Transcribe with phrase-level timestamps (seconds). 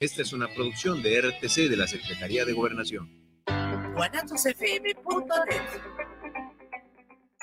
[0.00, 3.06] Esta es una producción de RTC de la Secretaría de Gobernación.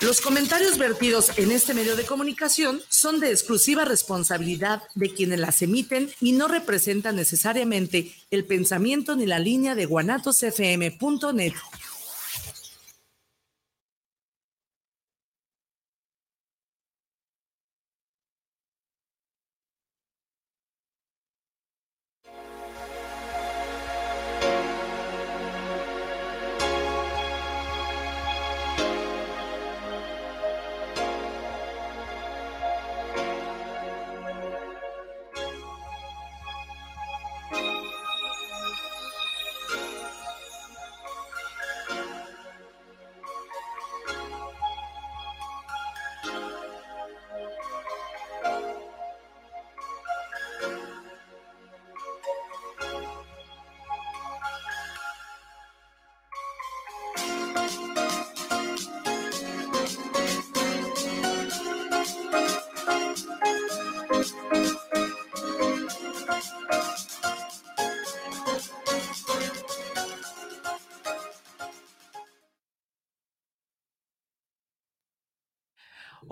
[0.01, 5.61] Los comentarios vertidos en este medio de comunicación son de exclusiva responsabilidad de quienes las
[5.61, 11.53] emiten y no representan necesariamente el pensamiento ni la línea de guanatosfm.net.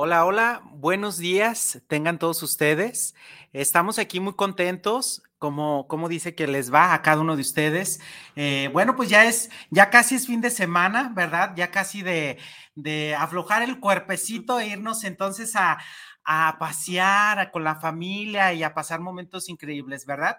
[0.08, 3.16] Hola, hola, buenos días, tengan todos ustedes.
[3.54, 8.00] Estamos aquí muy contentos, como, como dice que les va a cada uno de ustedes.
[8.36, 11.54] Eh, bueno, pues ya es, ya casi es fin de semana, ¿verdad?
[11.56, 12.38] Ya casi de,
[12.76, 15.80] de aflojar el cuerpecito e irnos entonces a,
[16.24, 20.38] a pasear con la familia y a pasar momentos increíbles, ¿verdad?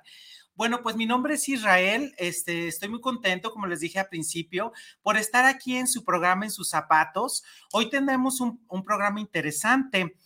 [0.57, 2.15] Bueno, pues mi nombre es Israel.
[2.17, 6.47] Este, estoy muy contento, como les dije al principio, por estar aquí en su programa
[6.47, 7.45] En sus zapatos.
[7.73, 10.17] Hoy tendremos un, programa interesante.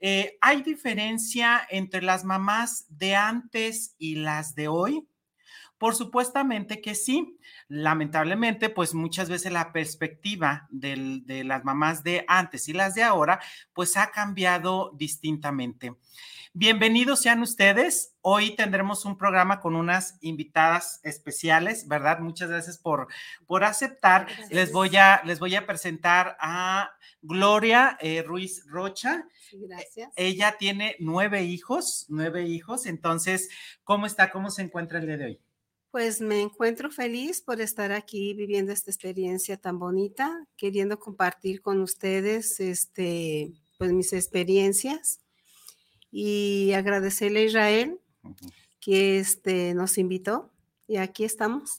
[0.00, 5.06] Eh, ¿Hay diferencia entre las mamás de antes y las de hoy?
[5.78, 7.38] Por supuestamente que sí.
[7.68, 13.40] Lamentablemente, pues muchas veces la perspectiva de las mamás de antes y las de ahora,
[13.72, 15.94] pues ha cambiado distintamente.
[16.56, 18.14] Bienvenidos sean ustedes.
[18.20, 22.20] Hoy tendremos un programa con unas invitadas especiales, ¿verdad?
[22.20, 23.08] Muchas gracias por,
[23.44, 24.28] por aceptar.
[24.50, 26.92] Les voy, a, les voy a presentar a
[27.22, 29.26] Gloria eh, Ruiz Rocha.
[29.50, 30.12] Sí, gracias.
[30.14, 32.86] Ella tiene nueve hijos, nueve hijos.
[32.86, 33.48] Entonces,
[33.82, 34.30] ¿cómo está?
[34.30, 35.40] ¿Cómo se encuentra el día de hoy?
[35.94, 41.80] Pues me encuentro feliz por estar aquí viviendo esta experiencia tan bonita, queriendo compartir con
[41.80, 45.20] ustedes este, pues mis experiencias
[46.10, 48.00] y agradecerle a Israel
[48.80, 50.50] que este, nos invitó
[50.88, 51.78] y aquí estamos.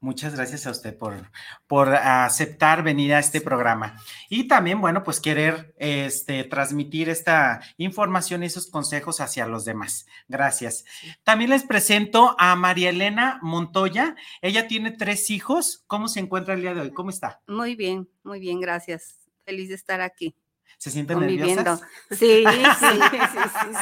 [0.00, 1.30] Muchas gracias a usted por,
[1.66, 4.00] por aceptar venir a este programa.
[4.30, 10.06] Y también, bueno, pues querer este, transmitir esta información y esos consejos hacia los demás.
[10.28, 10.84] Gracias.
[11.24, 14.16] También les presento a María Elena Montoya.
[14.40, 15.84] Ella tiene tres hijos.
[15.86, 16.92] ¿Cómo se encuentra el día de hoy?
[16.92, 17.42] ¿Cómo está?
[17.46, 19.18] Muy bien, muy bien, gracias.
[19.44, 20.34] Feliz de estar aquí.
[20.78, 21.80] ¿Se sienten nerviosas?
[22.10, 22.64] Sí, sí,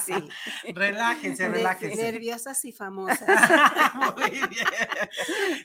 [0.07, 0.15] sí,
[0.63, 2.03] sí, Relájense, relájense.
[2.03, 3.21] Nerviosas y famosas.
[3.95, 4.49] muy bien.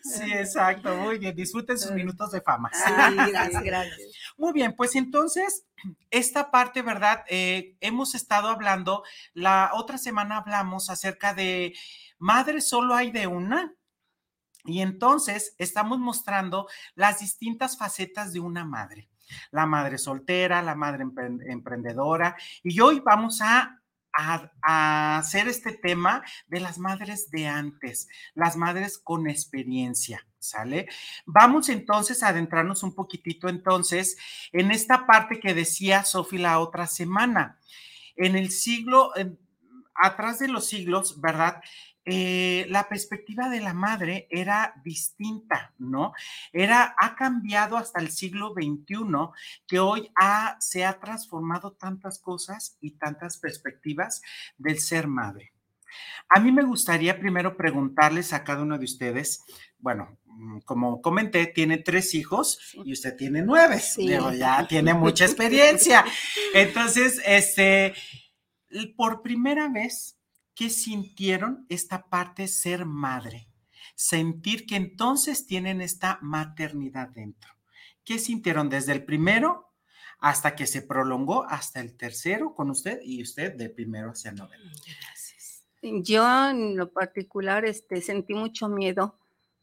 [0.03, 1.35] Sí, exacto, muy bien.
[1.35, 2.71] Disfruten sus minutos de fama.
[2.73, 2.91] Sí,
[3.31, 3.99] gracias, gracias.
[4.37, 5.65] Muy bien, pues entonces,
[6.09, 7.23] esta parte, ¿verdad?
[7.29, 9.03] Eh, hemos estado hablando,
[9.33, 11.73] la otra semana hablamos acerca de
[12.17, 13.73] madre solo hay de una.
[14.65, 19.08] Y entonces estamos mostrando las distintas facetas de una madre
[19.51, 21.05] la madre soltera, la madre
[21.47, 22.35] emprendedora.
[22.63, 23.75] Y hoy vamos a
[24.61, 30.89] hacer este tema de las madres de antes, las madres con experiencia, ¿sale?
[31.25, 34.17] Vamos entonces a adentrarnos un poquitito entonces
[34.51, 37.59] en esta parte que decía Sofi la otra semana.
[38.15, 39.13] En el siglo,
[39.93, 41.61] atrás de los siglos, ¿verdad?
[42.11, 46.13] Eh, la perspectiva de la madre era distinta, ¿no?
[46.51, 48.97] Era, ha cambiado hasta el siglo XXI,
[49.67, 54.23] que hoy ha, se ha transformado tantas cosas y tantas perspectivas
[54.57, 55.53] del ser madre.
[56.29, 59.43] A mí me gustaría primero preguntarles a cada uno de ustedes,
[59.77, 63.79] bueno, mm, como comenté, tiene tres hijos y usted tiene nueve,
[64.35, 66.03] ya tiene mucha experiencia.
[66.55, 67.93] Entonces, este,
[68.95, 70.18] por primera vez,
[70.59, 73.47] ¿qué sintieron esta parte ser madre?
[73.95, 77.53] Sentir que entonces tienen esta maternidad dentro.
[78.03, 79.69] ¿Qué sintieron desde el primero
[80.19, 84.69] hasta que se prolongó hasta el tercero con usted y usted de primero hacia noveno?
[84.85, 85.63] Gracias.
[85.81, 89.15] Yo en lo particular este, sentí mucho miedo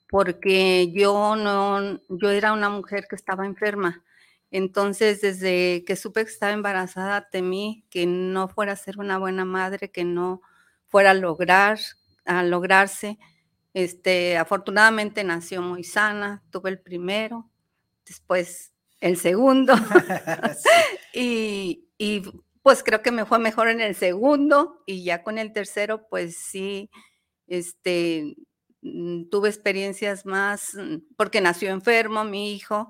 [0.08, 4.02] porque yo no, yo era una mujer que estaba enferma.
[4.50, 9.44] Entonces, desde que supe que estaba embarazada, temí que no fuera a ser una buena
[9.44, 10.40] madre, que no
[10.96, 11.78] fuera a lograr
[12.24, 13.18] a lograrse.
[13.74, 17.50] Este, afortunadamente nació muy sana, tuve el primero,
[18.06, 18.72] después
[19.02, 19.74] el segundo.
[21.12, 22.22] y, y,
[22.62, 26.38] pues creo que me fue mejor en el segundo y ya con el tercero, pues
[26.38, 26.88] sí,
[27.46, 28.34] este,
[28.80, 32.88] mm, tuve experiencias más, mm, porque nació enfermo mi hijo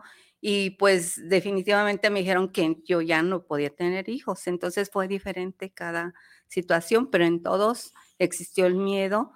[0.49, 5.73] y pues definitivamente me dijeron que yo ya no podía tener hijos, entonces fue diferente
[5.73, 6.15] cada
[6.47, 9.33] situación, pero en todos existió el miedo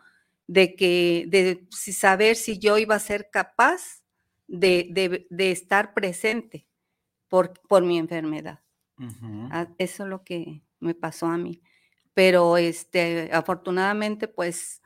[0.47, 4.05] de que, de saber si yo iba a ser capaz
[4.47, 6.69] de, de estar presente
[7.29, 8.61] por, por mi enfermedad.
[9.51, 11.61] Ah, eso es lo que me pasó a mí.
[12.15, 14.81] Pero este, afortunadamente, pues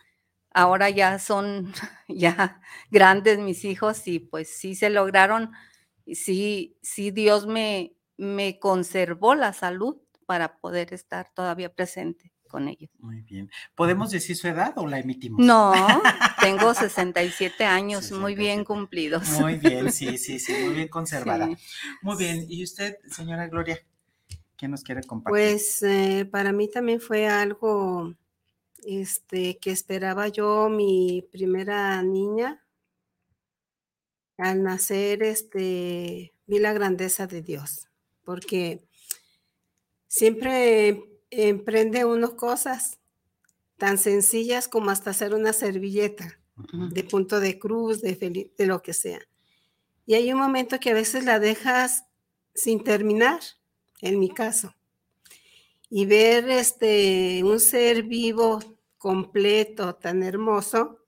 [0.55, 1.75] ahora ya son
[2.09, 5.53] ya grandes mis hijos y pues sí se lograron,
[6.13, 9.97] sí, sí Dios me, me conservó la salud
[10.27, 12.91] para poder estar todavía presente con ellos.
[13.01, 13.51] Muy bien.
[13.75, 15.45] ¿Podemos decir su edad o la emitimos?
[15.45, 15.73] No,
[16.41, 19.29] tengo 67 años, muy bien cumplidos.
[19.41, 21.49] Muy bien, sí, sí, sí, muy bien conservada.
[22.03, 22.47] Muy bien.
[22.49, 23.79] ¿Y usted, señora Gloria?
[24.57, 25.33] ¿Qué nos quiere compartir?
[25.33, 28.15] Pues eh, para mí también fue algo
[28.85, 32.64] este, que esperaba yo, mi primera niña.
[34.37, 37.89] Al nacer, este, vi la grandeza de Dios,
[38.25, 38.85] porque
[40.09, 42.99] siempre emprende uno cosas
[43.77, 46.41] tan sencillas como hasta hacer una servilleta
[46.73, 49.21] de punto de cruz, de, de lo que sea.
[50.07, 52.05] Y hay un momento que a veces la dejas
[52.55, 53.41] sin terminar
[54.01, 54.75] en mi caso.
[55.91, 58.61] Y ver este, un ser vivo,
[58.99, 61.04] completo, tan hermoso,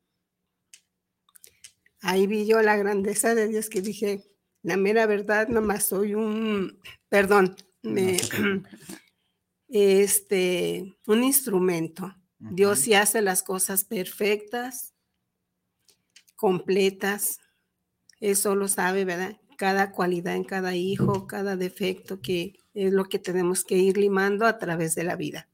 [2.06, 4.22] ahí vi yo la grandeza de Dios que dije,
[4.62, 7.56] la mera verdad, nomás soy un, perdón,
[9.68, 12.14] este, un instrumento.
[12.38, 14.94] Dios sí hace las cosas perfectas,
[16.36, 17.40] completas.
[18.20, 19.36] Eso lo sabe, ¿verdad?
[19.58, 24.46] Cada cualidad en cada hijo, cada defecto que es lo que tenemos que ir limando
[24.46, 25.48] a través de la vida.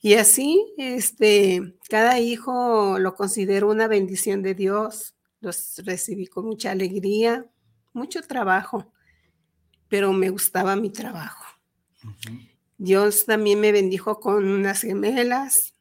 [0.00, 5.14] Y así, este, cada hijo lo considero una bendición de Dios.
[5.42, 7.44] Los recibí con mucha alegría,
[7.92, 8.90] mucho trabajo,
[9.88, 11.44] pero me gustaba mi trabajo.
[12.78, 15.74] Dios también me bendijo con unas gemelas.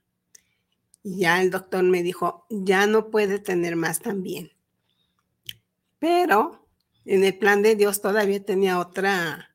[1.03, 4.51] Y ya el doctor me dijo, ya no puede tener más también.
[5.99, 6.67] Pero
[7.05, 9.47] en el plan de Dios todavía tenía otra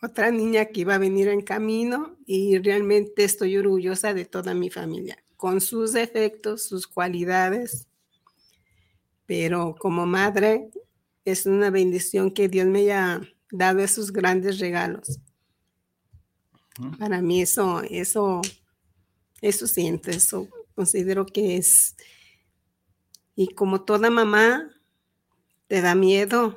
[0.00, 4.70] otra niña que iba a venir en camino y realmente estoy orgullosa de toda mi
[4.70, 7.88] familia, con sus defectos, sus cualidades,
[9.26, 10.70] pero como madre
[11.24, 15.20] es una bendición que Dios me haya dado esos grandes regalos.
[16.98, 18.42] Para mí eso, eso,
[19.40, 21.96] eso siento, eso considero que es.
[23.36, 24.70] Y como toda mamá,
[25.66, 26.56] te da miedo,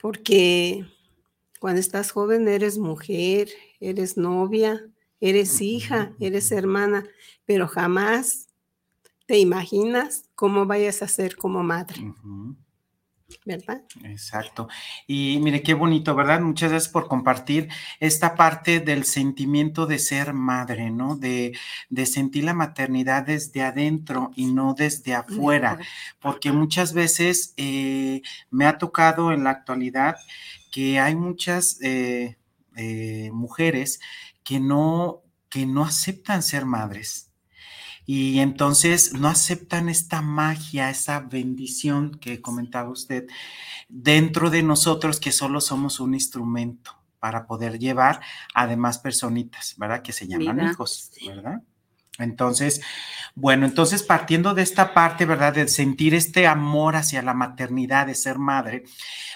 [0.00, 0.86] porque
[1.60, 3.48] cuando estás joven eres mujer,
[3.80, 4.88] eres novia,
[5.20, 7.06] eres hija, eres hermana,
[7.44, 8.48] pero jamás
[9.32, 12.12] te imaginas cómo vayas a ser como madre.
[13.46, 13.80] ¿Verdad?
[14.04, 14.68] Exacto.
[15.06, 16.42] Y mire, qué bonito, ¿verdad?
[16.42, 21.16] Muchas gracias por compartir esta parte del sentimiento de ser madre, ¿no?
[21.16, 21.56] De,
[21.88, 25.78] de sentir la maternidad desde adentro y no desde afuera,
[26.20, 30.16] porque muchas veces eh, me ha tocado en la actualidad
[30.70, 32.36] que hay muchas eh,
[32.76, 33.98] eh, mujeres
[34.44, 37.31] que no, que no aceptan ser madres.
[38.04, 43.26] Y entonces no aceptan esta magia, esa bendición que comentaba usted
[43.88, 48.20] dentro de nosotros que solo somos un instrumento para poder llevar
[48.54, 50.02] a demás personitas, ¿verdad?
[50.02, 51.62] Que se llaman hijos, ¿verdad?
[52.18, 52.82] Entonces,
[53.34, 55.54] bueno, entonces partiendo de esta parte, ¿verdad?
[55.54, 58.84] De sentir este amor hacia la maternidad, de ser madre,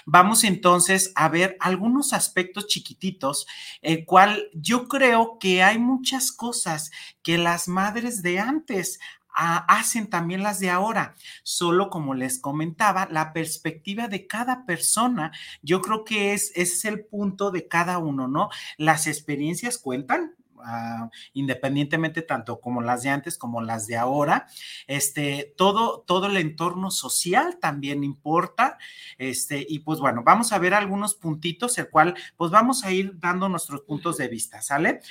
[0.05, 3.47] vamos entonces a ver algunos aspectos chiquititos,
[3.81, 6.91] el cual yo creo que hay muchas cosas
[7.23, 8.99] que las madres de antes
[9.33, 11.15] ah, hacen también las de ahora.
[11.41, 15.31] Solo como les comentaba, la perspectiva de cada persona,
[15.63, 18.49] yo creo que es, es el punto de cada uno, ¿no?
[18.77, 24.47] Las experiencias cuentan, Ah, independientemente tanto como las de antes como las de ahora.
[24.87, 28.77] Este, todo, todo el entorno social también importa.
[29.17, 33.19] Este, y pues bueno, vamos a ver algunos puntitos, el cual pues vamos a ir
[33.19, 35.01] dando nuestros puntos de vista, ¿sale?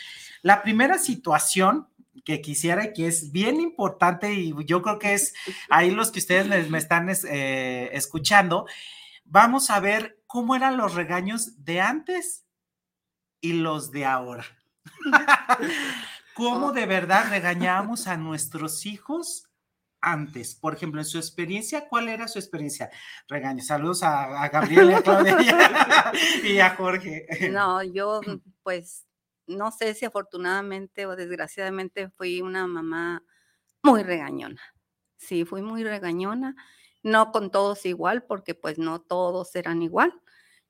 [0.43, 1.89] La primera situación
[2.25, 5.35] que quisiera que es bien importante y yo creo que es
[5.69, 8.67] ahí los que ustedes me, están eh, escuchando,
[9.25, 12.45] vamos a ver cómo eran los regaños de antes
[13.41, 14.45] y los de ahora.
[16.35, 19.49] cómo de verdad regañamos a nuestros hijos
[20.01, 20.55] antes.
[20.55, 22.91] Por ejemplo, en su experiencia, ¿cuál era su experiencia?
[23.29, 23.63] Regaño.
[23.63, 25.37] Saludos a, a Gabriela, a Claudia
[26.45, 27.27] y a Jorge.
[27.51, 28.21] No, yo
[28.63, 29.07] pues
[29.47, 33.25] no sé si afortunadamente o desgraciadamente fui una mamá
[33.83, 34.61] muy regañona.
[35.17, 36.55] Sí, fui muy regañona.
[37.03, 40.13] No con todos igual, porque pues no todos eran igual,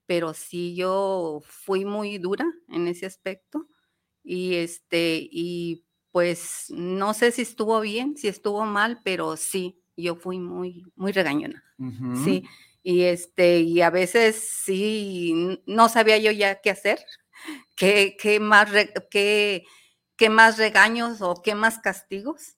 [0.04, 3.66] pero sí yo fui muy dura en ese aspecto.
[4.28, 10.16] Y este, y pues no sé si estuvo bien, si estuvo mal, pero sí, yo
[10.16, 11.62] fui muy, muy regañona.
[12.24, 12.44] Sí.
[12.82, 16.98] Y este, y a veces sí, no sabía yo ya qué hacer,
[17.76, 18.68] qué, qué más,
[19.10, 19.64] qué,
[20.16, 22.56] qué más regaños o qué más castigos,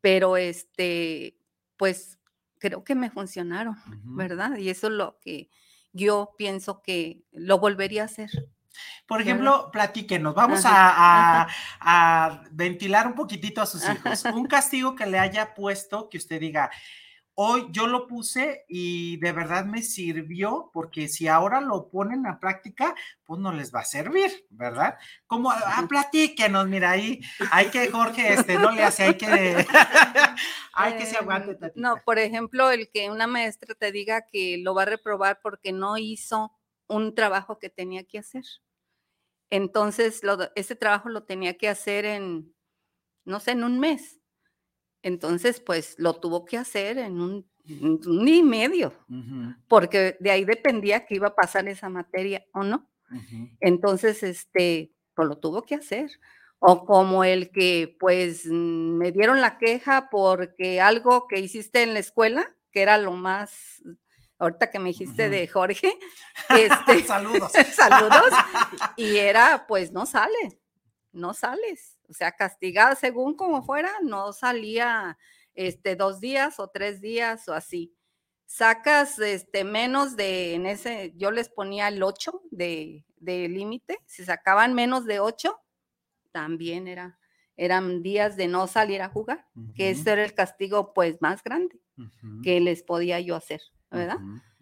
[0.00, 1.36] pero este,
[1.76, 2.20] pues
[2.58, 3.74] creo que me funcionaron,
[4.04, 4.58] ¿verdad?
[4.58, 5.50] Y eso es lo que
[5.92, 8.30] yo pienso que lo volvería a hacer.
[9.06, 11.46] Por ejemplo, platíquenos, vamos a,
[11.80, 14.24] a, ventilar un poquitito a sus hijos.
[14.24, 16.70] Un castigo que le haya puesto, que usted diga,
[17.42, 22.38] Hoy yo lo puse y de verdad me sirvió porque si ahora lo ponen a
[22.38, 22.94] práctica,
[23.24, 24.98] pues no les va a servir, ¿verdad?
[25.26, 27.20] Como, ah, platíquenos, mira, ahí
[27.50, 29.26] hay que, Jorge, este, no le hace, hay que,
[30.74, 31.52] hay que se aguante.
[31.52, 35.40] Em, no, por ejemplo, el que una maestra te diga que lo va a reprobar
[35.42, 36.52] porque no hizo
[36.88, 38.44] un trabajo que tenía que hacer.
[39.50, 40.22] Entonces,
[40.54, 42.54] ese trabajo lo tenía que hacer en,
[43.24, 44.20] no sé, en un mes
[45.02, 48.92] entonces, pues lo tuvo que hacer en un, ni y medio,
[49.68, 52.90] porque de ahí dependía que iba a pasar esa materia o no.
[53.60, 56.10] Entonces, este, pues lo tuvo que hacer.
[56.58, 62.00] O como el que, pues, me dieron la queja porque algo que hiciste en la
[62.00, 63.82] escuela, que era lo más,
[64.40, 65.96] ahorita que me dijiste de Jorge,
[66.48, 67.52] este, saludos.
[67.72, 68.32] saludos,
[68.96, 70.60] y era, pues, no sale,
[71.12, 75.16] no sales o sea, castigada según como fuera, no salía
[75.54, 77.94] este, dos días o tres días o así.
[78.46, 84.74] Sacas este, menos de, en ese, yo les ponía el 8 de, límite, si sacaban
[84.74, 85.56] menos de 8,
[86.32, 87.16] también era,
[87.56, 91.80] eran días de no salir a jugar, que ese era el castigo pues más grande
[92.42, 94.18] que les podía yo hacer, ¿verdad?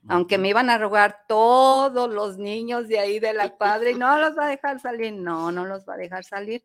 [0.09, 4.19] Aunque me iban a rogar todos los niños de ahí de la cuadra y no
[4.19, 6.65] los va a dejar salir, no, no los va a dejar salir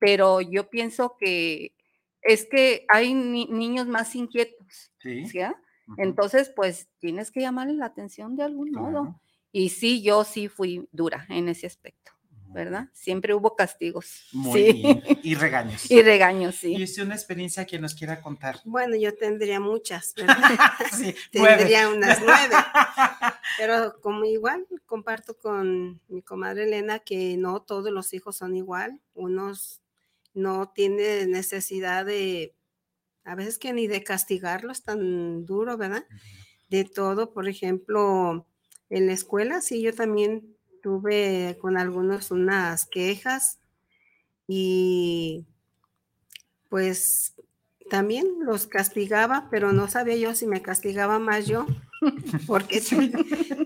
[0.00, 1.76] pero yo pienso que
[2.22, 5.24] es que hay niños más inquietos, ¿sí?
[5.98, 9.20] Entonces, pues tienes que llamarle la atención de algún modo.
[9.52, 11.99] Y sí, yo sí fui dura en ese aspecto,
[12.52, 12.88] ¿verdad?
[12.92, 14.26] Siempre hubo castigos.
[14.32, 14.72] Muy sí.
[14.72, 15.02] bien.
[15.22, 15.90] Y regaños.
[15.90, 16.74] y regaños, sí.
[16.76, 18.60] ¿Y usted una experiencia que nos quiera contar?
[18.64, 20.36] Bueno, yo tendría muchas, ¿verdad?
[20.96, 22.54] sí, tendría unas nueve.
[23.58, 29.00] Pero como igual, comparto con mi comadre Elena que no todos los hijos son igual.
[29.14, 29.80] Unos
[30.34, 32.54] no tiene necesidad de,
[33.24, 36.04] a veces que ni de castigarlos tan duro, ¿verdad?
[36.68, 38.46] De todo, por ejemplo,
[38.88, 43.58] en la escuela, sí, yo también tuve con algunos unas quejas
[44.46, 45.46] y
[46.68, 47.34] pues
[47.90, 51.66] también los castigaba, pero no sabía yo si me castigaba más yo,
[52.46, 52.80] porque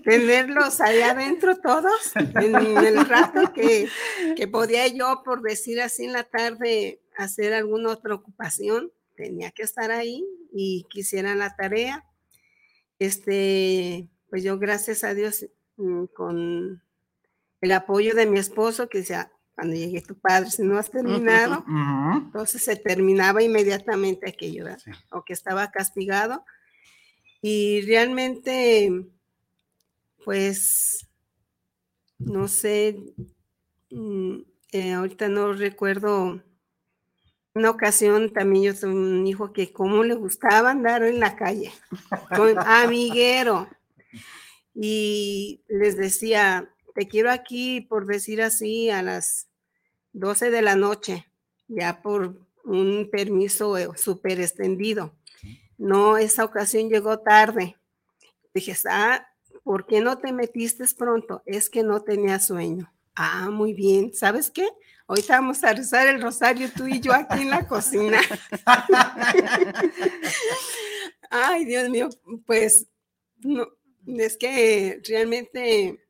[0.03, 3.87] tenerlos ahí adentro todos, en el rato que,
[4.35, 9.63] que, podía yo, por decir así, en la tarde hacer alguna otra ocupación, tenía que
[9.63, 12.03] estar ahí y quisieran la tarea.
[12.99, 15.45] Este, pues yo, gracias a Dios,
[15.77, 16.81] mm, con
[17.65, 21.65] el apoyo de mi esposo, que decía, cuando llegue tu padre, si no has terminado,
[22.25, 24.65] entonces se terminaba inmediatamente aquello,
[25.11, 26.45] o que estaba castigado.
[27.41, 29.07] Y realmente,
[30.23, 31.07] pues,
[32.17, 32.97] no sé,
[33.91, 34.37] mm,
[34.71, 36.41] eh, ahorita no recuerdo
[37.53, 41.71] una ocasión también yo tuve un hijo que como le gustaba andar en la calle,
[42.35, 43.69] con amiguero.
[44.73, 49.49] Y les decía, te quiero aquí, por decir así, a las
[50.13, 51.29] 12 de la noche,
[51.67, 55.13] ya por un permiso eh, súper extendido.
[55.77, 57.75] No, esa ocasión llegó tarde.
[58.53, 59.27] Dije, ah,
[59.63, 61.43] ¿por qué no te metiste pronto?
[61.45, 62.91] Es que no tenía sueño.
[63.13, 64.13] Ah, muy bien.
[64.13, 64.67] ¿Sabes qué?
[65.05, 68.21] Ahorita vamos a rezar el rosario tú y yo aquí en la cocina.
[71.29, 72.09] Ay, Dios mío,
[72.45, 72.87] pues
[73.39, 73.67] no,
[74.07, 76.04] es que realmente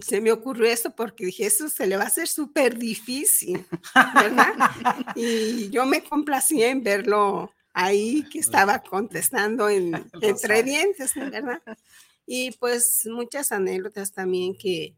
[0.00, 3.64] se me ocurrió eso porque dije, eso se le va a hacer súper difícil,
[3.94, 4.54] ¿verdad?
[5.16, 11.62] y yo me complací en verlo ahí que estaba contestando en, entre dientes, ¿verdad?
[12.26, 14.96] Y pues muchas anécdotas también que,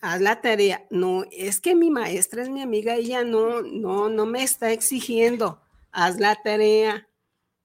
[0.00, 0.86] haz la tarea.
[0.90, 5.60] No, es que mi maestra es mi amiga, ella no, no, no me está exigiendo.
[5.92, 7.08] Haz la tarea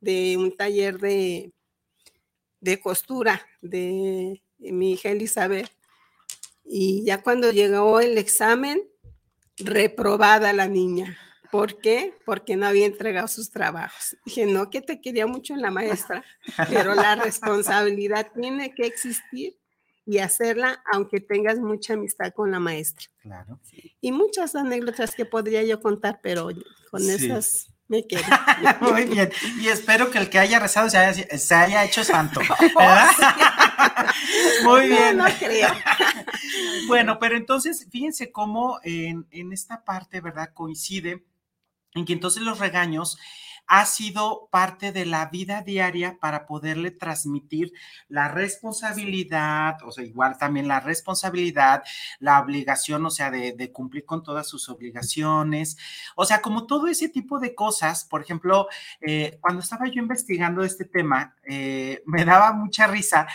[0.01, 1.51] de un taller de,
[2.60, 5.75] de costura de mi hija Elizabeth.
[6.65, 8.81] Y ya cuando llegó el examen,
[9.57, 11.17] reprobada la niña.
[11.51, 12.13] ¿Por qué?
[12.25, 14.17] Porque no había entregado sus trabajos.
[14.25, 16.24] Dije, no, que te quería mucho la maestra,
[16.69, 19.55] pero la responsabilidad tiene que existir
[20.05, 23.07] y hacerla aunque tengas mucha amistad con la maestra.
[23.22, 23.60] Claro.
[24.01, 26.50] Y muchas anécdotas que podría yo contar, pero
[26.91, 27.12] con Sí.
[27.12, 28.24] esas me quedo.
[28.82, 29.32] Muy bien.
[29.60, 32.42] Y espero que el que haya rezado se haya, se haya hecho santo.
[32.60, 33.12] ¿verdad?
[34.63, 35.18] Muy bien.
[35.18, 35.70] No, no creo.
[36.88, 40.51] Bueno, pero entonces, fíjense cómo en, en esta parte, ¿verdad?
[40.54, 41.24] Coincide
[41.94, 43.18] en que entonces los regaños
[43.67, 47.74] ha sido parte de la vida diaria para poderle transmitir
[48.07, 51.84] la responsabilidad, o sea, igual también la responsabilidad,
[52.19, 55.77] la obligación, o sea, de, de cumplir con todas sus obligaciones,
[56.15, 58.67] o sea, como todo ese tipo de cosas, por ejemplo,
[59.01, 63.27] eh, cuando estaba yo investigando este tema, eh, me daba mucha risa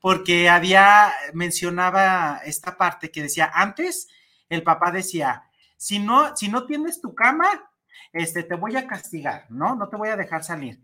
[0.00, 4.08] porque había, mencionaba esta parte que decía, antes
[4.48, 5.44] el papá decía,
[5.76, 7.69] si no, si no tienes tu cama,
[8.12, 9.74] este, te voy a castigar, ¿no?
[9.74, 10.82] No te voy a dejar salir.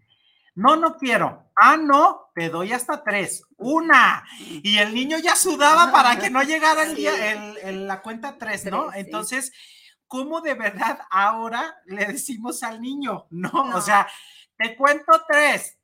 [0.54, 1.50] No, no quiero.
[1.54, 3.42] Ah, no, te doy hasta tres.
[3.58, 4.24] Una.
[4.40, 8.38] Y el niño ya sudaba para que no llegara el día, el, el- la cuenta
[8.38, 8.92] tres, ¿no?
[8.94, 9.52] Entonces,
[10.06, 13.26] ¿cómo de verdad ahora le decimos al niño?
[13.30, 13.76] No, No.
[13.76, 14.08] o sea,
[14.56, 15.76] te cuento tres,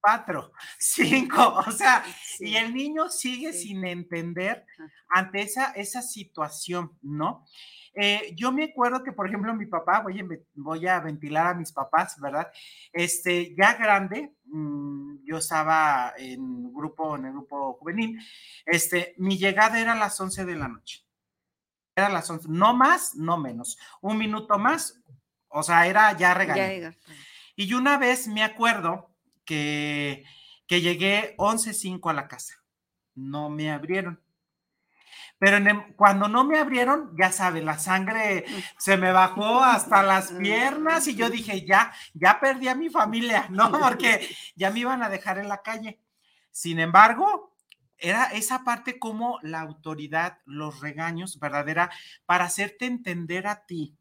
[0.00, 2.04] cuatro, cinco, o sea,
[2.40, 3.68] y el niño sigue sí.
[3.68, 4.66] sin entender
[5.08, 7.46] ante esa, esa situación, ¿no?
[8.00, 10.24] Eh, yo me acuerdo que, por ejemplo, mi papá, voy a,
[10.54, 12.48] voy a ventilar a mis papás, ¿verdad?
[12.92, 18.20] Este, ya grande, mm, yo estaba en grupo, en el grupo juvenil,
[18.64, 21.04] este, mi llegada era a las 11 de la noche.
[21.96, 23.76] Era a las 11, no más, no menos.
[24.00, 25.02] Un minuto más,
[25.48, 26.96] o sea, era ya llega.
[27.56, 29.12] Y una vez me acuerdo
[29.44, 30.24] que,
[30.68, 32.54] que llegué 11.05 a la casa.
[33.16, 34.22] No me abrieron.
[35.38, 38.44] Pero en el- cuando no me abrieron, ya sabe, la sangre
[38.76, 43.46] se me bajó hasta las piernas y yo dije, ya, ya perdí a mi familia,
[43.50, 43.70] ¿no?
[43.94, 46.00] Porque ya me iban a dejar en la calle.
[46.50, 47.54] Sin embargo,
[47.98, 51.90] era esa parte como la autoridad, los regaños, verdadera,
[52.26, 53.96] para hacerte entender a ti,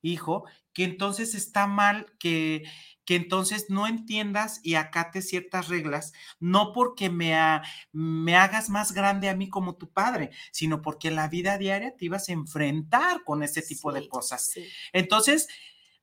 [0.00, 2.64] hijo, que entonces está mal que,
[3.04, 7.62] que entonces no entiendas y acates ciertas reglas, no porque me, ha-
[7.92, 11.96] me hagas más grande a mí como tu padre, sino porque en la vida diaria
[11.96, 14.50] te ibas a enfrentar con ese tipo de cosas.
[14.50, 14.68] sí.
[14.92, 15.48] Entonces,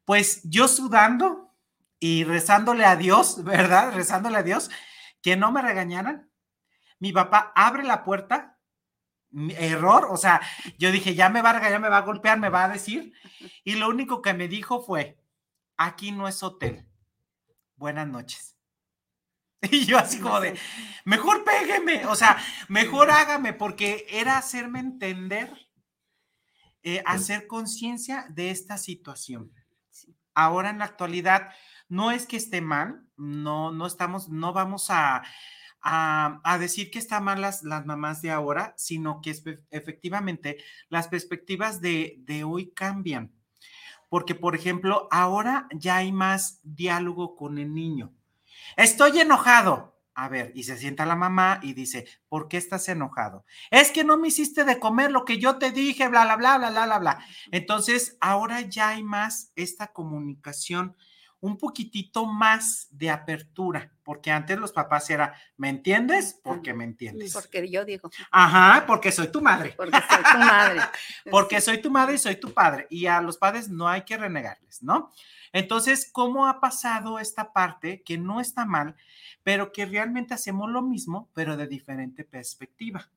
[0.05, 1.53] pues yo sudando
[1.99, 3.93] y rezándole a Dios, ¿verdad?
[3.93, 4.69] Rezándole a Dios,
[5.21, 6.29] que no me regañaran.
[6.99, 8.59] Mi papá abre la puerta,
[9.57, 10.41] error, o sea,
[10.77, 13.13] yo dije, ya me va a regañar, me va a golpear, me va a decir,
[13.63, 15.19] y lo único que me dijo fue,
[15.77, 16.85] aquí no es hotel.
[17.79, 18.57] Buenas noches.
[19.71, 20.57] Y yo así como de,
[21.05, 22.37] mejor pégueme, o sea,
[22.69, 25.53] mejor hágame, porque era hacerme entender,
[26.83, 29.53] eh, hacer conciencia de esta situación.
[30.33, 31.53] Ahora en la actualidad,
[31.89, 35.23] no es que esté mal, no, no estamos, no vamos a,
[35.81, 39.35] a, a decir que están mal las, las mamás de ahora, sino que
[39.71, 43.38] efectivamente las perspectivas de, de hoy cambian.
[44.09, 48.13] Porque, por ejemplo, ahora ya hay más diálogo con el niño.
[48.75, 49.97] Estoy enojado.
[50.15, 53.45] A ver, y se sienta la mamá y dice, ¿por qué estás enojado?
[53.71, 56.57] Es que no me hiciste de comer lo que yo te dije, bla, bla, bla,
[56.57, 57.25] bla, bla, bla, bla.
[57.51, 60.97] Entonces, ahora ya hay más esta comunicación,
[61.41, 66.39] un poquitito más de apertura, porque antes los papás era, ¿me entiendes?
[66.43, 67.33] Porque me entiendes.
[67.33, 69.73] Porque yo digo, Ajá, porque soy tu madre.
[69.77, 70.81] porque soy tu madre.
[71.31, 72.87] Porque soy tu madre y soy tu padre.
[72.89, 75.11] Y a los padres no hay que renegarles, ¿no?
[75.53, 78.95] Entonces, ¿cómo ha pasado esta parte que no está mal,
[79.43, 83.09] pero que realmente hacemos lo mismo, pero de diferente perspectiva?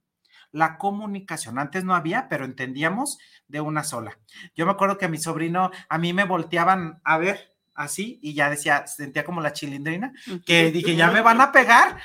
[0.51, 1.59] La comunicación.
[1.59, 4.19] Antes no había, pero entendíamos de una sola.
[4.55, 8.35] Yo me acuerdo que a mi sobrino, a mí me volteaban a ver así y
[8.35, 10.13] ya decía, sentía como la chilindrina,
[10.47, 11.99] que dije, ya me van a pegar,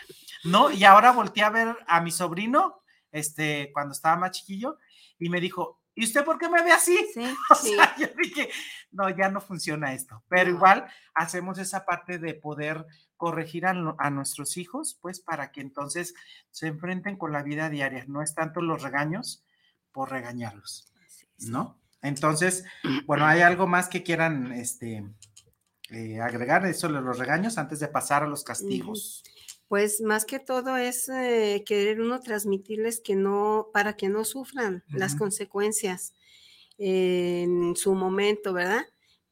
[0.43, 0.71] ¿no?
[0.71, 4.77] Y ahora volteé a ver a mi sobrino, este, cuando estaba más chiquillo,
[5.19, 6.97] y me dijo, ¿y usted por qué me ve así?
[7.13, 7.75] Sí, O Sí.
[7.75, 8.49] sea, yo dije,
[8.91, 10.23] no, ya no funciona esto.
[10.29, 10.55] Pero No.
[10.57, 16.13] igual hacemos esa parte de poder corregir a, a nuestros hijos, pues para que entonces
[16.51, 18.05] se enfrenten con la vida diaria.
[18.07, 19.43] No es tanto los regaños
[19.91, 20.93] por regañarlos,
[21.39, 21.79] ¿no?
[22.03, 22.63] Entonces,
[23.07, 25.03] bueno, ¿hay algo más que quieran este,
[25.89, 29.23] eh, agregar eso de los regaños antes de pasar a los castigos?
[29.67, 34.83] Pues más que todo es eh, querer uno transmitirles que no, para que no sufran
[34.89, 36.13] las consecuencias
[36.77, 38.85] en su momento, ¿verdad?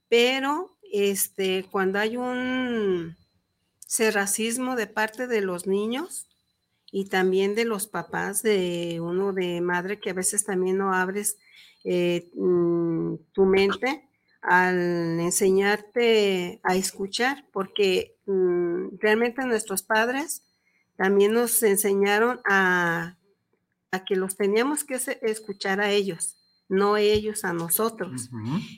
[0.09, 3.15] Pero este, cuando hay un
[4.13, 6.27] racismo de parte de los niños
[6.91, 11.37] y también de los papás, de uno de madre, que a veces también no abres
[11.83, 14.04] eh, mm, tu mente
[14.47, 20.43] al enseñarte a escuchar, porque mm, realmente nuestros padres
[20.97, 23.17] también nos enseñaron a,
[23.91, 26.37] a que los teníamos que escuchar a ellos,
[26.69, 28.29] no ellos a nosotros.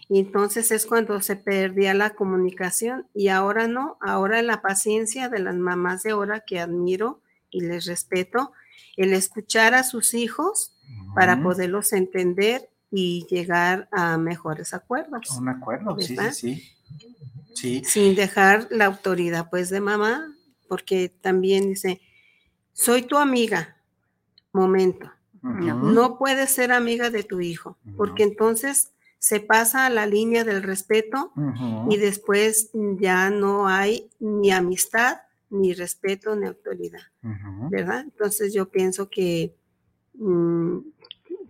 [0.09, 5.39] Y entonces es cuando se perdía la comunicación y ahora no, ahora la paciencia de
[5.39, 8.51] las mamás de ahora que admiro y les respeto,
[8.95, 10.73] el escuchar a sus hijos
[11.13, 16.73] para poderlos entender y llegar a mejores acuerdos, Un acuerdo, sí, sí, sí.
[17.53, 17.81] Sí.
[17.85, 20.33] sin dejar la autoridad pues de mamá,
[20.67, 22.01] porque también dice,
[22.73, 23.77] soy tu amiga,
[24.53, 30.43] momento, no puedes ser amiga de tu hijo, porque entonces se pasa a la línea
[30.43, 31.31] del respeto
[31.89, 32.69] y después
[32.99, 37.01] ya no hay ni amistad, ni respeto, ni autoridad.
[37.69, 38.01] ¿verdad?
[38.01, 39.55] Entonces yo pienso que
[40.13, 40.79] mm,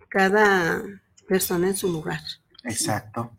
[0.08, 0.82] cada
[1.28, 2.20] persona en su lugar.
[2.64, 3.32] Exacto.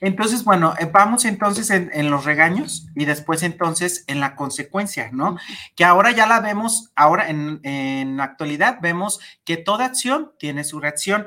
[0.00, 5.10] Entonces, bueno, eh, vamos entonces en, en los regaños y después entonces en la consecuencia,
[5.12, 5.38] ¿no?
[5.74, 10.62] Que ahora ya la vemos, ahora en, en la actualidad vemos que toda acción tiene
[10.62, 11.26] su reacción.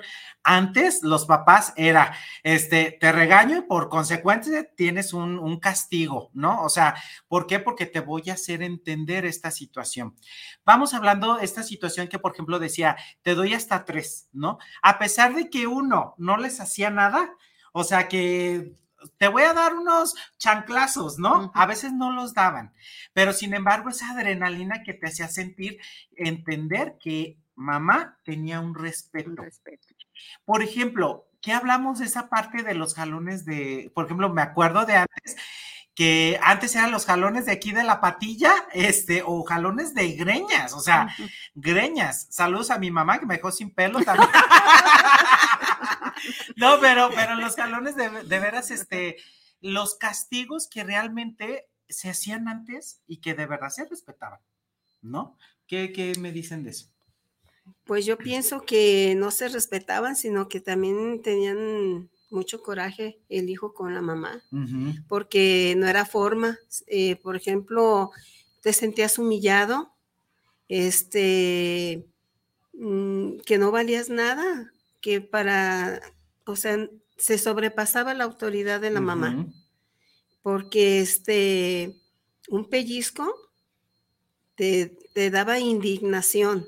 [0.51, 6.63] Antes los papás era, este, te regaño y por consecuencia tienes un, un castigo, ¿no?
[6.63, 6.95] O sea,
[7.27, 7.59] ¿por qué?
[7.59, 10.15] Porque te voy a hacer entender esta situación.
[10.65, 14.57] Vamos hablando de esta situación que, por ejemplo, decía, te doy hasta tres, ¿no?
[14.81, 17.31] A pesar de que uno no les hacía nada,
[17.71, 18.73] o sea que
[19.19, 21.51] te voy a dar unos chanclazos, ¿no?
[21.53, 22.73] A veces no los daban,
[23.13, 25.77] pero sin embargo esa adrenalina que te hacía sentir,
[26.17, 29.98] entender que mamá tenía un Un respeto.
[30.45, 34.85] Por ejemplo, ¿qué hablamos de esa parte de los jalones de, por ejemplo, me acuerdo
[34.85, 35.35] de antes,
[35.95, 40.73] que antes eran los jalones de aquí de la patilla, este, o jalones de greñas,
[40.73, 41.13] o sea,
[41.55, 42.27] greñas.
[42.29, 44.29] Saludos a mi mamá que me dejó sin pelo también.
[46.55, 49.17] no, pero, pero los jalones de, de veras, este,
[49.61, 54.39] los castigos que realmente se hacían antes y que de verdad se respetaban,
[55.01, 55.37] ¿no?
[55.67, 56.87] ¿Qué, qué me dicen de eso?
[57.83, 63.73] Pues yo pienso que no se respetaban, sino que también tenían mucho coraje el hijo
[63.73, 64.43] con la mamá,
[65.07, 66.59] porque no era forma.
[66.87, 68.11] Eh, por ejemplo,
[68.61, 69.93] te sentías humillado,
[70.67, 72.05] este,
[72.73, 76.01] mm, que no valías nada, que para,
[76.45, 79.47] o sea, se sobrepasaba la autoridad de la mamá,
[80.41, 81.95] porque este,
[82.49, 83.33] un pellizco
[84.55, 86.67] te, te daba indignación,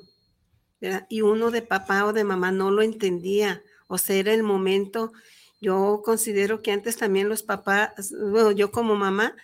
[1.09, 5.13] Y uno de papá o de mamá no lo entendía, o sea, era el momento.
[5.59, 9.35] Yo considero que antes también los papás, bueno, yo como mamá,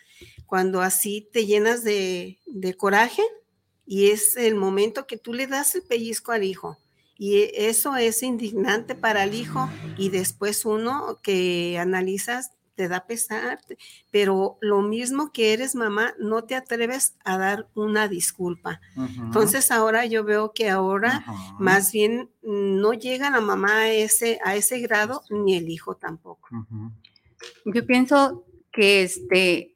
[0.47, 3.21] cuando así te llenas de, de coraje
[3.85, 6.77] y es el momento que tú le das el pellizco al hijo.
[7.17, 13.05] Y e- eso es indignante para el hijo y después uno que analizas te da
[13.07, 13.59] pesar,
[14.11, 18.79] pero lo mismo que eres mamá, no te atreves a dar una disculpa.
[19.25, 21.25] Entonces ahora yo veo que ahora
[21.59, 26.47] más bien no llega la mamá a ese, a ese grado, ni el hijo tampoco.
[27.65, 29.75] Yo pienso que este,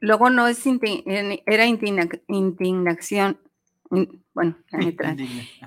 [0.00, 3.45] luego no es, era indigna- indignación, in-
[4.34, 5.16] bueno, indigna.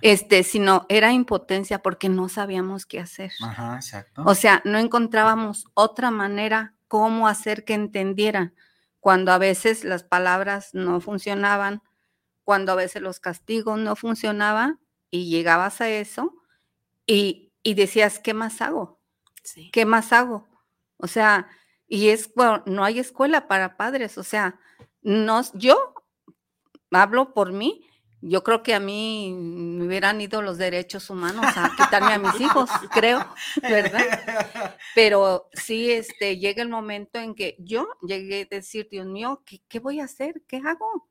[0.01, 3.31] este, sino era impotencia porque no sabíamos qué hacer.
[3.41, 4.23] Ajá, exacto.
[4.25, 8.53] O sea, no encontrábamos otra manera cómo hacer que entendieran
[8.99, 11.81] cuando a veces las palabras no funcionaban,
[12.43, 14.79] cuando a veces los castigos no funcionaban
[15.11, 16.33] y llegabas a eso
[17.05, 18.99] y, y decías, ¿qué más hago?
[19.43, 19.69] Sí.
[19.71, 20.47] ¿Qué más hago?
[20.97, 21.47] O sea,
[21.87, 24.59] y es, bueno, no hay escuela para padres, o sea,
[25.01, 25.93] no, yo
[26.91, 27.88] hablo por mí,
[28.21, 32.39] yo creo que a mí me hubieran ido los derechos humanos a quitarme a mis
[32.41, 33.25] hijos, creo,
[33.61, 34.01] ¿verdad?
[34.95, 39.61] Pero sí, este, llega el momento en que yo llegué a decir, Dios mío, ¿qué,
[39.67, 40.41] qué voy a hacer?
[40.47, 41.09] ¿Qué hago?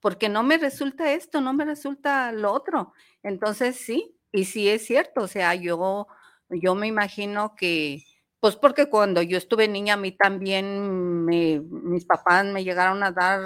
[0.00, 2.92] Porque no me resulta esto, no me resulta lo otro.
[3.22, 6.06] Entonces, sí, y sí es cierto, o sea, yo,
[6.50, 8.04] yo me imagino que,
[8.40, 13.12] pues porque cuando yo estuve niña, a mí también me, mis papás me llegaron a
[13.12, 13.40] dar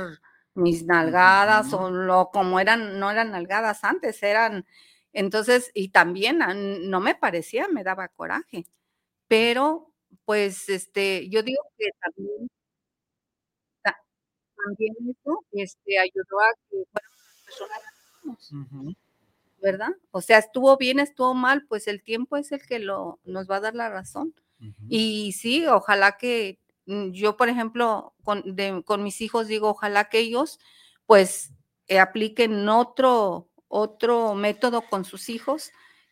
[0.55, 4.67] mis nalgadas o lo como eran, no eran nalgadas antes, eran,
[5.13, 6.39] entonces, y también
[6.91, 8.67] no me parecía, me daba coraje
[9.29, 9.93] pero
[10.25, 12.49] pues este, yo digo que también,
[13.83, 13.97] ta-
[14.57, 17.83] también eso este, ayudó a que fuéramos personas.
[19.61, 19.91] ¿Verdad?
[20.13, 23.57] O sea, estuvo bien, estuvo mal, pues el tiempo es el que lo, nos va
[23.57, 24.35] a dar la razón.
[24.89, 26.59] Y sí, ojalá que
[27.13, 28.43] yo, por ejemplo, con,
[28.85, 30.59] con mis hijos digo, ojalá que ellos
[31.07, 31.53] pues
[31.87, 35.71] eh, apliquen otro, otro método con sus hijos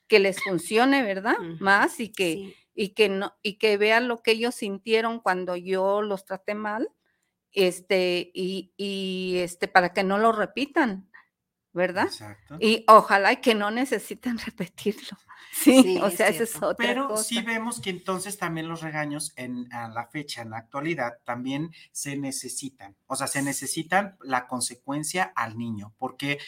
[0.08, 1.36] que les funcione, ¿verdad?
[1.60, 6.02] Más y que, y que no, y que vean lo que ellos sintieron cuando yo
[6.02, 6.90] los traté mal,
[7.52, 11.10] este, y, y este, para que no lo repitan,
[11.76, 12.06] ¿verdad?
[12.06, 12.56] Exacto.
[12.58, 15.16] Y ojalá que no necesiten repetirlo.
[15.52, 19.72] Sí, o sea, eso es otra Pero sí vemos que entonces también los regaños en
[19.72, 22.94] a la fecha, en la actualidad, también se necesitan.
[23.06, 25.94] O sea, se necesitan la consecuencia al niño.
[25.96, 26.38] ¿Por qué?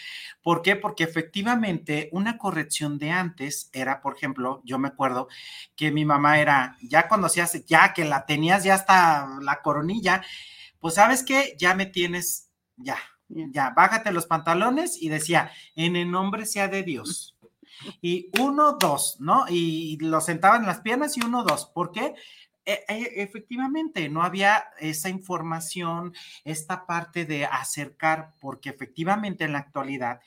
[0.42, 0.76] ¿Por qué?
[0.76, 5.28] Porque efectivamente una corrección de antes era, por ejemplo, yo me acuerdo
[5.74, 10.22] que mi mamá era, ya cuando hacías, ya que la tenías ya hasta la coronilla,
[10.80, 16.10] pues sabes qué, ya me tienes, ya, ya, bájate los pantalones y decía, en el
[16.10, 17.36] nombre sea de Dios
[18.02, 19.44] y uno, dos, ¿no?
[19.48, 21.66] Y lo sentaban en las piernas y uno, dos.
[21.66, 22.14] ¿Por qué?
[22.64, 26.14] E, e, efectivamente, no había esa información,
[26.44, 30.20] esta parte de acercar, porque efectivamente en la actualidad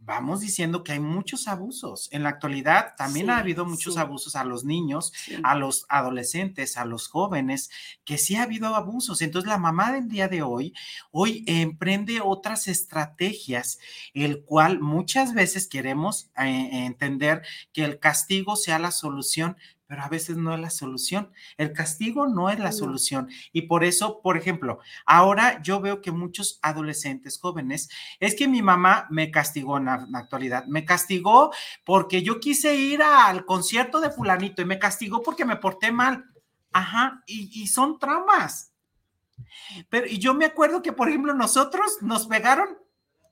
[0.00, 2.08] vamos diciendo que hay muchos abusos.
[2.10, 6.84] En la actualidad también ha habido muchos abusos a los niños, a los adolescentes, a
[6.84, 7.70] los jóvenes,
[8.04, 9.20] que sí ha habido abusos.
[9.22, 10.74] Entonces la mamá del día de hoy,
[11.10, 13.78] hoy emprende otras estrategias,
[14.14, 19.56] el cual muchas veces queremos eh, entender que el castigo sea la solución,
[19.90, 21.32] pero a veces no es la solución.
[21.56, 23.28] El castigo no es la solución.
[23.52, 27.88] Y por eso, por ejemplo, ahora yo veo que muchos adolescentes jóvenes,
[28.20, 31.52] es que mi mamá me castigó en la, actualidad, me castigó
[31.84, 36.24] porque yo quise ir al concierto de fulanito y me castigó porque me porté mal.
[36.70, 38.72] Ajá, y, y son traumas.
[39.88, 42.78] Pero y yo me acuerdo que, por ejemplo, nosotros nos pegaron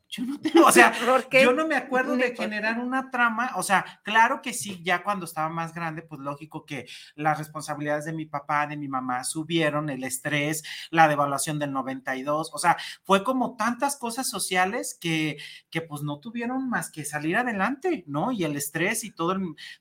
[0.09, 0.92] yo no tengo, o sea,
[1.31, 5.27] yo no me acuerdo de generar una trama, o sea, claro que sí, ya cuando
[5.27, 9.90] estaba más grande, pues lógico que las responsabilidades de mi papá, de mi mamá subieron,
[9.90, 15.38] el estrés, la devaluación del 92, o sea, fue como tantas cosas sociales que,
[15.71, 18.33] que pues no tuvieron más que salir adelante, ¿no?
[18.33, 19.37] Y el estrés y todo,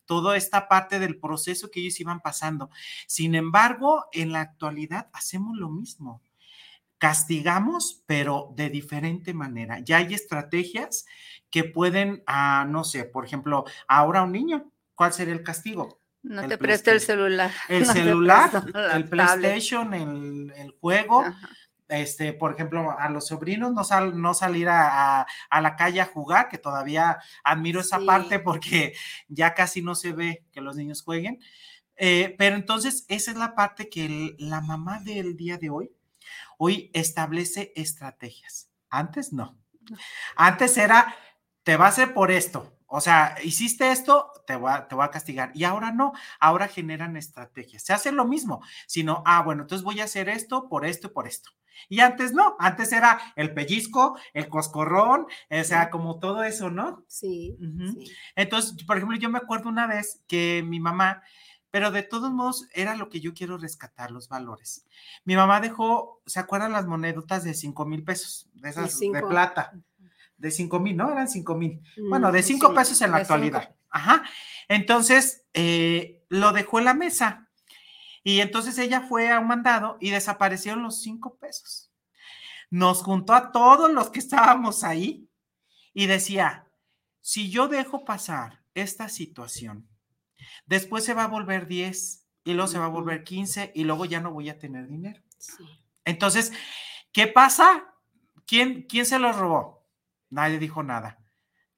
[0.06, 2.70] toda esta parte del proceso que ellos iban pasando.
[3.08, 6.22] Sin embargo, en la actualidad hacemos lo mismo
[6.98, 9.80] castigamos, pero de diferente manera.
[9.80, 11.06] Ya hay estrategias
[11.50, 16.02] que pueden, ah, no sé, por ejemplo, ahora un niño, ¿cuál sería el castigo?
[16.24, 17.52] No te preste el celular.
[17.70, 18.50] El celular,
[18.94, 21.24] el PlayStation, el, juego.
[21.88, 26.50] Este, por ejemplo, a los sobrinos no, sal, no salir a, la calle a jugar,
[26.50, 28.94] que todavía admiro esa parte porque
[29.30, 31.40] ya casi no se ve que los niños jueguen.
[31.96, 35.92] Eh, pero entonces, esa es la parte que la mamá del día de hoy
[36.58, 38.70] Hoy establece estrategias.
[38.90, 39.58] Antes no.
[40.36, 41.16] Antes era,
[41.64, 42.74] te va a hacer por esto.
[42.88, 45.52] O sea, hiciste esto, te voy, a, te voy a castigar.
[45.54, 47.84] Y ahora no, ahora generan estrategias.
[47.84, 51.12] Se hace lo mismo, sino, ah, bueno, entonces voy a hacer esto por esto y
[51.12, 51.52] por esto.
[51.90, 57.04] Y antes no, antes era el pellizco, el coscorrón, o sea, como todo eso, ¿no?
[57.08, 58.12] Sí, sí.
[58.36, 61.22] Entonces, por ejemplo, yo me acuerdo una vez que mi mamá
[61.72, 64.86] pero de todos modos era lo que yo quiero rescatar, los valores.
[65.26, 68.50] Mi mamá dejó, ¿se acuerdan las monedotas de 5 mil pesos?
[68.54, 69.74] De esas de, plata.
[70.38, 71.12] De 5 mil, ¿no?
[71.12, 71.82] Eran 5 mil.
[72.10, 73.76] bueno, de 5 mm, pesos en la actualidad.
[73.90, 74.24] Ajá.
[74.68, 77.50] Entonces, eh, lo dejó en la mesa.
[78.24, 81.92] Y entonces ella fue a un mandado y desaparecieron los 5 pesos.
[82.70, 85.30] Nos juntó a todos los que estábamos ahí
[85.94, 86.68] y decía,
[87.22, 89.88] si yo dejo pasar esta situación,
[90.66, 94.06] Después se va a volver 10 y luego se va a volver 15 y luego
[94.06, 95.22] ya no voy a tener dinero.
[96.06, 96.54] Entonces,
[97.12, 97.94] ¿qué pasa?
[98.46, 99.86] ¿Quién, ¿Quién se los robó?
[100.30, 101.20] Nadie dijo nada.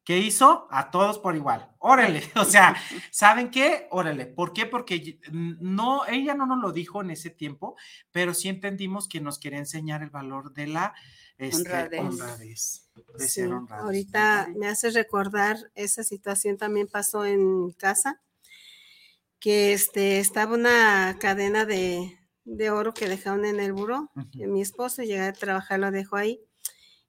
[0.03, 0.67] ¿Qué hizo?
[0.71, 1.69] A todos por igual.
[1.77, 2.23] Órale.
[2.35, 2.75] O sea,
[3.11, 3.87] ¿saben qué?
[3.91, 4.25] Órale.
[4.25, 4.65] ¿Por qué?
[4.65, 7.75] Porque no, ella no nos lo dijo en ese tiempo,
[8.11, 10.93] pero sí entendimos que nos quería enseñar el valor de la
[11.37, 12.89] este, honradez.
[13.69, 18.21] Ahorita me hace recordar esa situación también pasó en casa
[19.39, 22.17] que este, estaba una cadena de,
[22.71, 24.11] oro que dejaron en el buró.
[24.33, 26.41] Mi esposo llega a trabajar, lo dejó ahí.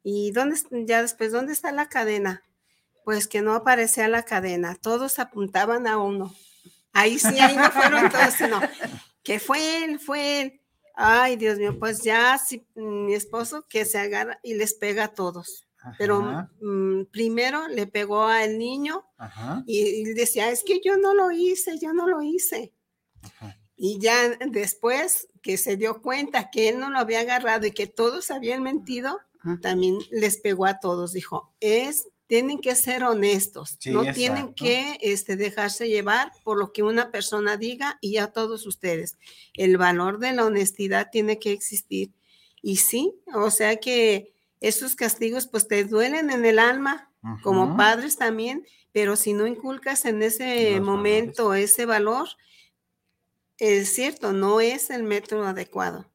[0.03, 2.43] Y dónde, ya después, ¿dónde está la cadena?
[3.05, 6.35] Pues que no aparecía la cadena, todos apuntaban a uno.
[6.93, 8.61] Ahí sí, ahí no fueron todos, sino
[9.23, 10.61] que fue él, fue él.
[10.95, 15.15] Ay, Dios mío, pues ya si, mi esposo que se agarra y les pega a
[15.15, 15.67] todos.
[15.99, 19.05] Pero mm, primero le pegó al niño
[19.67, 22.73] y, decía, es que yo no lo hice, yo no lo hice.
[23.77, 27.87] Y ya después que se dio cuenta que él no lo había agarrado y que
[27.87, 29.19] todos habían mentido,
[29.63, 34.99] también les pegó a todos, dijo, es, tienen que ser honestos, Sí, no tienen que
[35.01, 39.17] este, dejarse llevar por lo que una persona diga y a todos ustedes.
[39.55, 42.13] El valor de la honestidad tiene que existir.
[42.63, 47.11] Y sí, o sea que esos castigos pues te duelen en el alma,
[47.43, 52.29] como padres también, pero si no inculcas en ese Los momento ese valor,
[53.59, 56.11] es cierto, no es el método adecuado,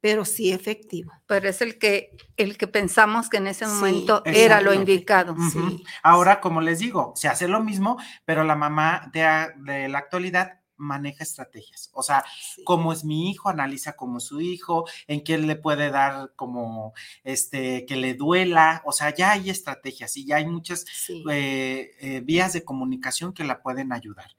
[0.00, 1.12] pero sí efectivo.
[1.26, 5.34] Pero es el que, el que pensamos que en ese Sí, momento era lo indicado.
[5.50, 5.84] Sí.
[6.02, 11.22] Ahora, como les digo, se hace lo mismo, pero la mamá de la actualidad maneja
[11.24, 11.90] estrategias.
[11.94, 12.62] O sea, Sí.
[12.64, 16.92] cómo es mi hijo, analiza cómo es su hijo, en qué le puede dar como
[17.24, 18.82] este que le duela.
[18.84, 21.22] O sea, ya hay estrategias y ya hay muchas Sí.
[21.30, 24.30] eh, eh, vías de comunicación que la pueden ayudar.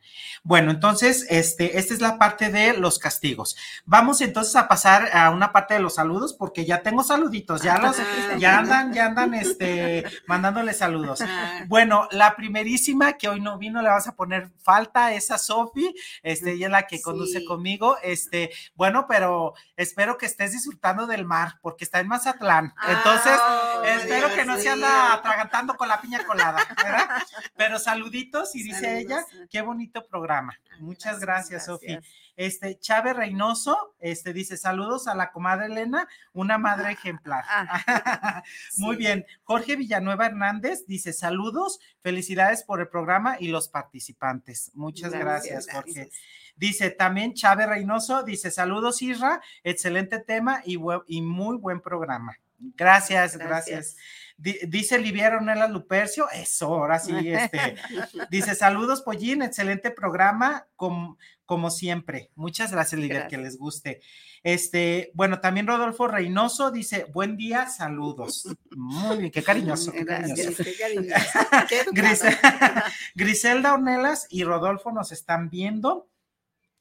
[0.44, 3.56] Bueno, entonces, este, esta es la parte de los castigos.
[3.86, 7.78] Vamos entonces a pasar a una parte de los saludos, porque ya tengo saluditos, ya
[7.78, 11.22] los, Ah, ya andan, ya andan, este, mandándole saludos.
[11.22, 15.38] Ah, Bueno, la primerísima que hoy no vino, le vas a poner falta, es a
[15.38, 15.94] Sofi,
[16.34, 17.46] este, ella es la que conduce Sí.
[17.46, 23.34] conmigo, este, bueno, pero espero que estés disfrutando del mar, porque está en Mazatlán, entonces,
[23.40, 27.08] Ah, espero que no Dios se anda atragantando con la piña colada, ¿verdad?
[27.56, 29.02] Pero saluditos, y dice Saludos.
[29.32, 31.98] ella, qué bonito programa, muchas gracias, gracias, Sofi.
[32.36, 37.44] Este, Chávez Reynoso, este, dice, saludos a la comadre Elena, una madre ejemplar.
[38.78, 39.00] Muy Sí.
[39.00, 39.26] bien.
[39.44, 44.72] Jorge Villanueva Hernández dice saludos, felicidades por el programa y los participantes.
[44.74, 46.10] Muchas gracias, Jorge.
[46.56, 50.78] Dice también Chávez Reynoso, dice saludos Isra, excelente tema y
[51.22, 52.38] muy buen programa.
[52.76, 53.96] Gracias, gracias.
[54.38, 57.76] Di- dice Liviera Ornelas Lupercio, eso, ahora sí, este,
[58.32, 62.32] dice saludos Pollín, excelente programa, com- como siempre.
[62.36, 64.02] Muchas gracias, Liviera, que les guste.
[64.42, 68.48] Este, bueno, también Rodolfo Reynoso dice, buen día, saludos.
[68.72, 70.58] Muy bien, qué cariñoso, qué Gracias.
[70.58, 70.64] cariñoso.
[71.70, 72.38] Qué qué
[73.16, 76.10] Griselda Ornelas y Rodolfo nos están viendo.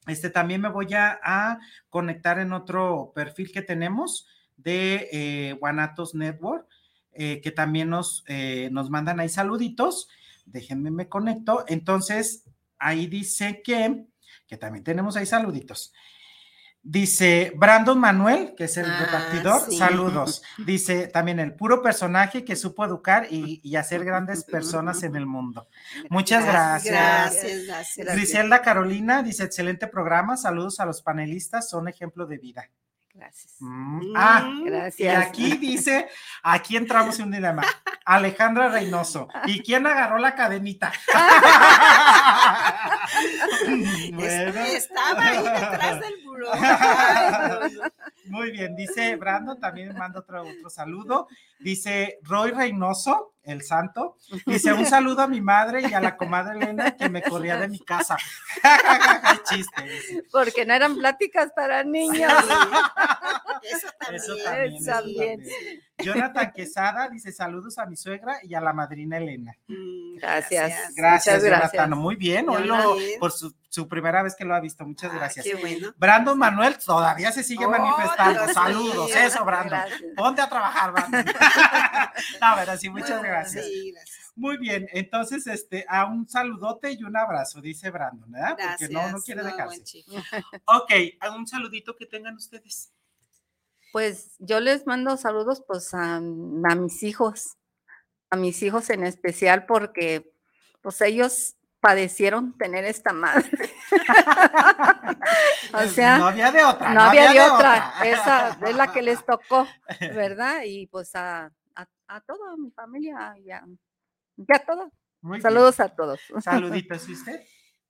[0.07, 6.15] Este también me voy a, a conectar en otro perfil que tenemos de eh, Guanatos
[6.15, 6.67] Network,
[7.13, 10.09] eh, que también nos, eh, nos mandan ahí saluditos.
[10.47, 11.65] Déjenme me conecto.
[11.69, 12.45] Entonces,
[12.79, 14.05] ahí dice que,
[14.47, 15.93] que también tenemos ahí saluditos.
[16.85, 19.77] Dice Brandon Manuel, que es el Ah, repartidor, sí.
[19.79, 20.43] saludos.
[20.67, 25.25] Dice también el puro personaje que supo educar y, y hacer grandes personas en el
[25.25, 25.69] mundo.
[26.11, 26.93] Muchas gracias.
[26.93, 27.97] Gracias, gracias.
[27.99, 28.17] Gracias.
[28.17, 32.69] Griselda Carolina dice excelente programa, saludos a los panelistas, son ejemplo de vida.
[33.15, 33.57] Gracias.
[33.61, 35.27] Mm, Ah, Mm, y Gracias.
[35.27, 36.09] aquí dice,
[36.43, 37.63] aquí entramos en un dilema.
[38.05, 39.29] Alejandra Reynoso.
[39.47, 40.93] ¿Y quién agarró la cadenita?
[44.13, 44.61] Bueno.
[44.65, 46.49] Estaba ahí detrás del buró.
[48.27, 51.29] Muy bien, dice Brandon, también manda otro, otro saludo.
[51.59, 54.17] Dice Roy Reynoso, el santo.
[54.47, 57.69] Dice un saludo a mi madre y a la comadre Elena que me corría de
[57.69, 58.17] mi casa.
[59.49, 59.83] Chiste.
[59.83, 60.25] dice.
[60.31, 62.33] Porque no eran pláticas para niños.
[63.63, 64.15] Eso también.
[64.17, 64.75] Eso también.
[64.75, 65.43] eso También.
[66.03, 69.57] Jonathan Quesada dice saludos a mi suegra y a la madrina Elena.
[69.69, 70.95] Mm, Gracias.
[70.95, 71.73] Gracias, gracias.
[71.73, 71.99] Jonathan.
[71.99, 73.21] Muy bien, hoy lo- Jonathan.
[73.21, 74.85] por su, su primera vez que lo ha visto.
[74.85, 75.45] Muchas Ah, gracias.
[75.45, 75.93] Qué bueno.
[75.97, 78.43] Brandon Manuel todavía se sigue Oh, manifestando.
[78.43, 79.69] Dios Saludos, eso, Brandon.
[79.71, 80.03] Gracias.
[80.17, 81.25] Ponte a trabajar, Brandon.
[82.41, 83.65] no, pero sí, muchas Bueno, gracias.
[83.65, 84.19] Sí, gracias.
[84.35, 88.55] Muy bien, entonces, este, a un saludote y un abrazo, dice Brandon, ¿verdad?
[88.57, 88.91] Gracias.
[88.91, 90.05] Porque no, no quiere No, dejarse.
[90.65, 92.91] Ok, a un saludito que tengan ustedes.
[93.93, 97.59] Pues yo les mando saludos pues a, a mis hijos,
[98.31, 100.33] a mis hijos en especial porque
[100.81, 103.51] pues ellos padecieron tener esta madre.
[105.75, 106.95] o sea, no había de otra.
[106.95, 109.67] no había de otra, esa es la que les tocó,
[110.15, 110.63] ¿verdad?
[110.65, 113.65] Y pues a, a, a toda mi familia, ya,
[114.37, 114.91] ya todo.
[115.21, 115.43] Muy bien.
[115.43, 116.21] Saludos a todos.
[116.41, 117.41] Saluditos, ¿y usted?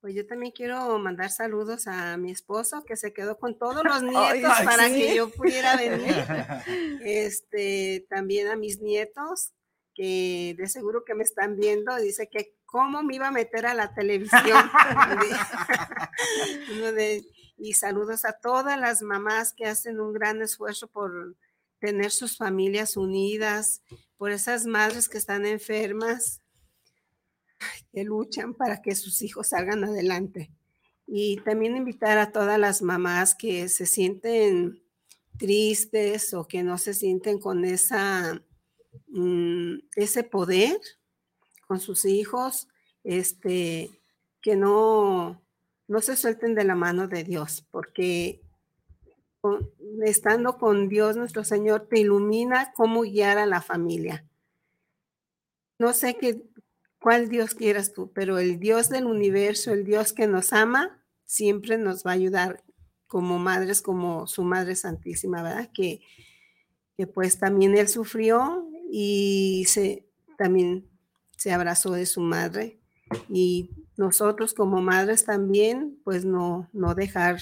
[0.03, 4.03] Pues yo también quiero mandar saludos a mi esposo que se quedó con todos los
[4.35, 4.95] nietos ay, para sí.
[4.95, 6.17] que yo pudiera venir.
[7.05, 9.53] Este, también a mis nietos
[9.95, 13.75] que de seguro que me están viendo, dice que cómo me iba a meter a
[13.75, 14.43] la televisión.
[17.59, 21.37] Y saludos a todas las mamás que hacen un gran esfuerzo por
[21.79, 23.83] tener sus familias unidas,
[24.17, 26.42] por esas madres que están enfermas,
[27.93, 30.51] que luchan para que sus hijos salgan adelante.
[31.07, 34.83] Y también invitar a todas las mamás que se sienten
[35.39, 38.43] tristes o que no se sienten con esa,
[39.09, 40.79] mm, ese poder
[41.67, 42.69] con sus hijos,
[43.05, 43.91] este,
[44.41, 45.43] que no,
[45.89, 48.43] no se suelten de la mano de Dios, porque
[50.05, 54.25] estando con Dios nuestro Señor, te ilumina cómo guiar a la familia.
[55.79, 56.43] No sé qué,
[57.03, 61.77] cuál Dios quieras tú, pero el Dios del universo, el Dios que nos ama, siempre
[61.77, 62.63] nos va a ayudar
[63.07, 65.69] como madres, como su Madre Santísima, ¿verdad?
[65.75, 66.01] Que,
[66.97, 70.07] que pues también él sufrió y se,
[70.39, 70.89] también
[71.37, 72.79] se abrazó de su madre
[73.29, 77.41] y nosotros como madres también, pues no, no dejar,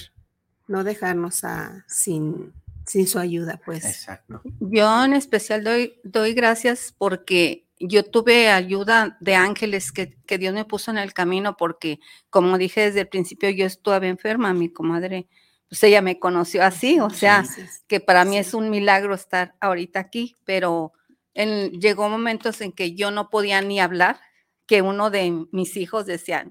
[0.67, 2.53] no dejarnos a, sin,
[2.85, 3.85] sin su ayuda, pues.
[3.85, 4.41] Exacto.
[4.59, 10.53] Yo en especial doy, doy gracias porque yo tuve ayuda de ángeles que, que, Dios
[10.53, 14.69] me puso en el camino porque, como dije desde el principio, yo estuve enferma, mi
[14.69, 15.27] comadre,
[15.69, 17.45] pues ella me conoció así, o sea,
[17.87, 20.93] que para mí es un milagro estar ahorita aquí, pero
[21.33, 24.19] en, llegó momentos en que yo no podía ni hablar,
[24.67, 26.47] que uno de mis hijos decía,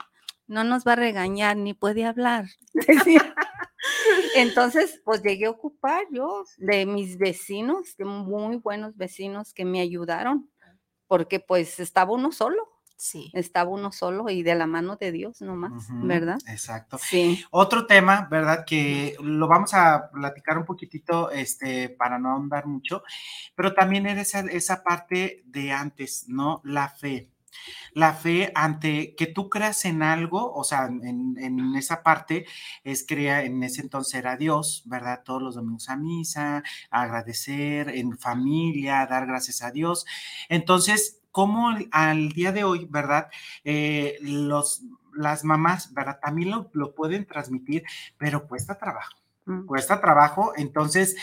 [0.47, 2.47] no nos va a regañar, ni puede hablar.
[4.35, 9.81] Entonces, pues llegué a ocupar yo de mis vecinos, de muy buenos vecinos que me
[9.81, 10.50] ayudaron
[11.11, 12.69] porque pues estaba uno solo.
[12.97, 13.33] Sí.
[13.35, 16.39] Estaba uno solo y de la mano de Dios nomás, ¿verdad?
[16.47, 16.99] Exacto.
[16.99, 17.45] Sí.
[17.51, 18.65] Otro tema, ¿verdad?
[18.65, 23.03] Que lo vamos a platicar un poquitito, este, para no ahondar mucho,
[23.57, 26.61] pero también era esa, esa parte de antes, ¿no?
[26.63, 27.30] La fe.
[27.93, 32.47] La fe ante que tú creas en algo, o sea, en, en, esa parte
[32.85, 35.23] es crear, en ese entonces era Dios, ¿verdad?
[35.25, 40.07] Todos los domingos a misa, agradecer en familia, dar gracias a Dios.
[40.49, 43.29] Entonces, como al día de hoy, ¿verdad?
[43.65, 44.83] Eh, los,
[45.15, 46.19] las mamás, ¿verdad?
[46.21, 47.85] También lo, lo pueden transmitir,
[48.19, 49.17] pero cuesta trabajo.
[49.47, 49.67] Mm.
[49.67, 51.17] Cuesta trabajo, entonces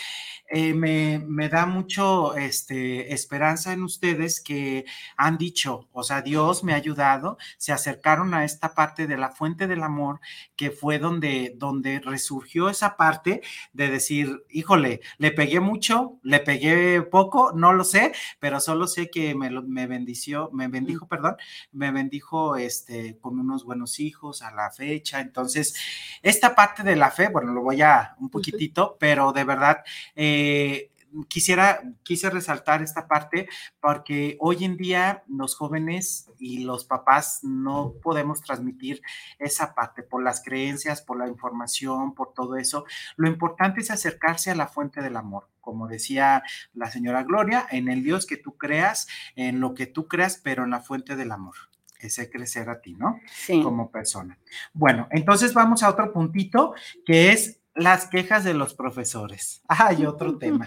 [0.50, 4.86] eh, me, me, da mucho este, esperanza en ustedes que
[5.16, 9.30] han dicho, o sea, Dios me ha ayudado, se acercaron a esta parte de la
[9.30, 10.20] fuente del amor,
[10.56, 13.42] que fue donde, donde resurgió esa parte
[13.74, 19.10] de decir, híjole, le pegué mucho, le pegué poco, no lo sé, pero solo sé
[19.10, 21.36] que me, me bendició, me bendijo, perdón,
[21.72, 25.20] me bendijo este, con unos buenos hijos a la fecha.
[25.20, 25.74] Entonces,
[26.22, 29.84] esta parte de la fe, bueno, lo voy a un poquitito, pero de verdad,
[30.14, 30.90] eh, eh,
[31.28, 33.48] quisiera, quise resaltar esta parte
[33.80, 39.02] porque hoy en día los jóvenes y los papás no podemos transmitir
[39.38, 42.84] esa parte por las creencias, por la información, por todo eso.
[43.16, 46.42] Lo importante es acercarse a la fuente del amor, como decía
[46.74, 50.64] la señora Gloria, en el Dios que tú creas, en lo que tú creas, pero
[50.64, 51.56] en la fuente del amor
[52.00, 53.18] ese crecer a ti, ¿no?
[53.26, 53.60] Sí.
[53.60, 54.38] Como persona.
[54.72, 56.74] Bueno, entonces vamos a otro puntito
[57.04, 59.62] que es las quejas de los profesores.
[59.68, 60.66] Hay otro tema.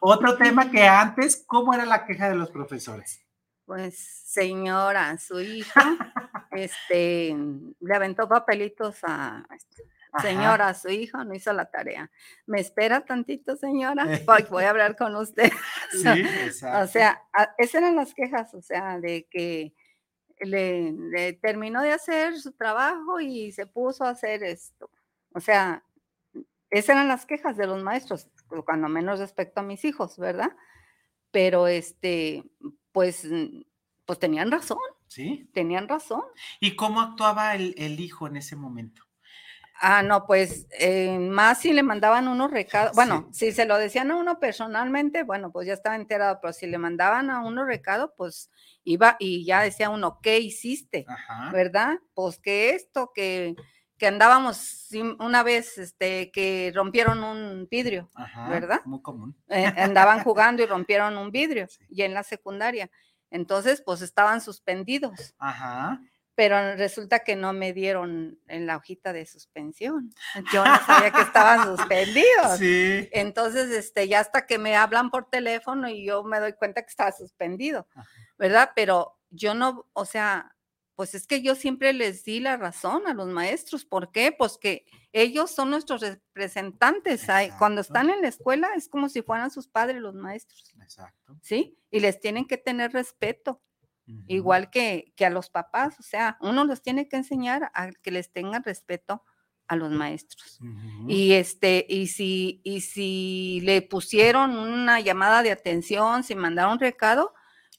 [0.00, 3.24] otro tema que antes, ¿cómo era la queja de los profesores?
[3.64, 5.82] Pues, señora, su hija,
[6.52, 7.34] este,
[7.80, 9.46] le aventó papelitos a,
[10.20, 12.10] señora, su hija no hizo la tarea.
[12.46, 14.04] ¿Me espera tantito, señora?
[14.50, 15.50] Voy a hablar con usted.
[15.92, 16.84] Sí, exacto.
[16.84, 17.22] O sea,
[17.58, 19.74] esas eran las quejas, o sea, de que
[20.40, 24.90] le, le terminó de hacer su trabajo y se puso a hacer esto.
[25.34, 25.84] O sea,
[26.72, 28.28] esas eran las quejas de los maestros,
[28.64, 30.56] cuando menos respecto a mis hijos, ¿verdad?
[31.30, 32.44] Pero este,
[32.92, 33.28] pues,
[34.06, 34.78] pues tenían razón.
[35.06, 35.50] Sí.
[35.52, 36.22] Tenían razón.
[36.60, 39.02] ¿Y cómo actuaba el, el hijo en ese momento?
[39.84, 43.46] Ah, no, pues eh, más si le mandaban unos recados, bueno, sí.
[43.46, 46.78] si se lo decían a uno personalmente, bueno, pues ya estaba enterado, pero si le
[46.78, 48.50] mandaban a uno recado, pues
[48.84, 51.04] iba y ya decía uno, ¿qué hiciste?
[51.08, 51.50] Ajá.
[51.50, 51.98] ¿Verdad?
[52.14, 53.56] Pues que esto, que
[54.02, 54.88] que andábamos
[55.20, 58.80] una vez, este, que rompieron un vidrio, Ajá, ¿verdad?
[58.84, 59.36] Muy común.
[59.46, 61.84] Eh, andaban jugando y rompieron un vidrio, sí.
[61.88, 62.90] y en la secundaria.
[63.30, 65.36] Entonces, pues estaban suspendidos.
[65.38, 66.00] Ajá.
[66.34, 70.12] Pero resulta que no me dieron en la hojita de suspensión.
[70.52, 72.58] Yo no sabía que estaban suspendidos.
[72.58, 73.08] Sí.
[73.12, 76.90] Entonces, este, ya hasta que me hablan por teléfono y yo me doy cuenta que
[76.90, 77.86] estaba suspendido,
[78.36, 78.72] ¿verdad?
[78.74, 80.56] Pero yo no, o sea,
[81.02, 83.84] pues es que yo siempre les di la razón a los maestros.
[83.84, 84.30] ¿Por qué?
[84.30, 87.22] Pues que ellos son nuestros representantes.
[87.22, 87.56] Exacto.
[87.58, 90.72] Cuando están en la escuela es como si fueran sus padres los maestros.
[90.80, 91.36] Exacto.
[91.42, 91.76] ¿Sí?
[91.90, 93.60] Y les tienen que tener respeto.
[94.06, 94.24] Uh -huh.
[94.28, 98.12] Igual que, que, a los papás, o sea, uno los tiene que enseñar a que
[98.12, 99.24] les tengan respeto
[99.66, 100.60] a los maestros.
[100.60, 101.12] Uh -huh.
[101.12, 106.78] Y este, y si, y si le pusieron una llamada de atención, si mandaron un
[106.78, 107.34] recado,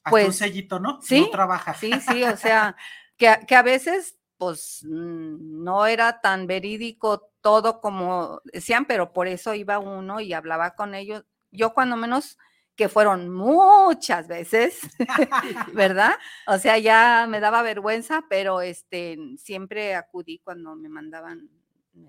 [0.10, 0.28] pues.
[0.28, 1.02] un sellito, ¿no?
[1.02, 1.22] Sí.
[1.22, 1.74] No trabaja.
[1.74, 2.76] Sí, sí, o sea,
[3.18, 9.54] que, que, a veces, pues, no era tan verídico todo como decían, pero por eso
[9.54, 11.26] iba uno y hablaba con ellos.
[11.52, 12.38] Yo, cuando menos,
[12.76, 14.80] que fueron muchas veces,
[15.74, 16.14] ¿verdad?
[16.48, 21.50] O sea, ya me daba vergüenza, pero este, siempre acudí cuando me mandaban,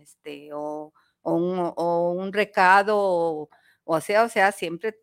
[0.01, 0.93] este, o
[1.25, 3.49] o un, o un recado, o,
[3.85, 4.97] o sea, o sea, siempre,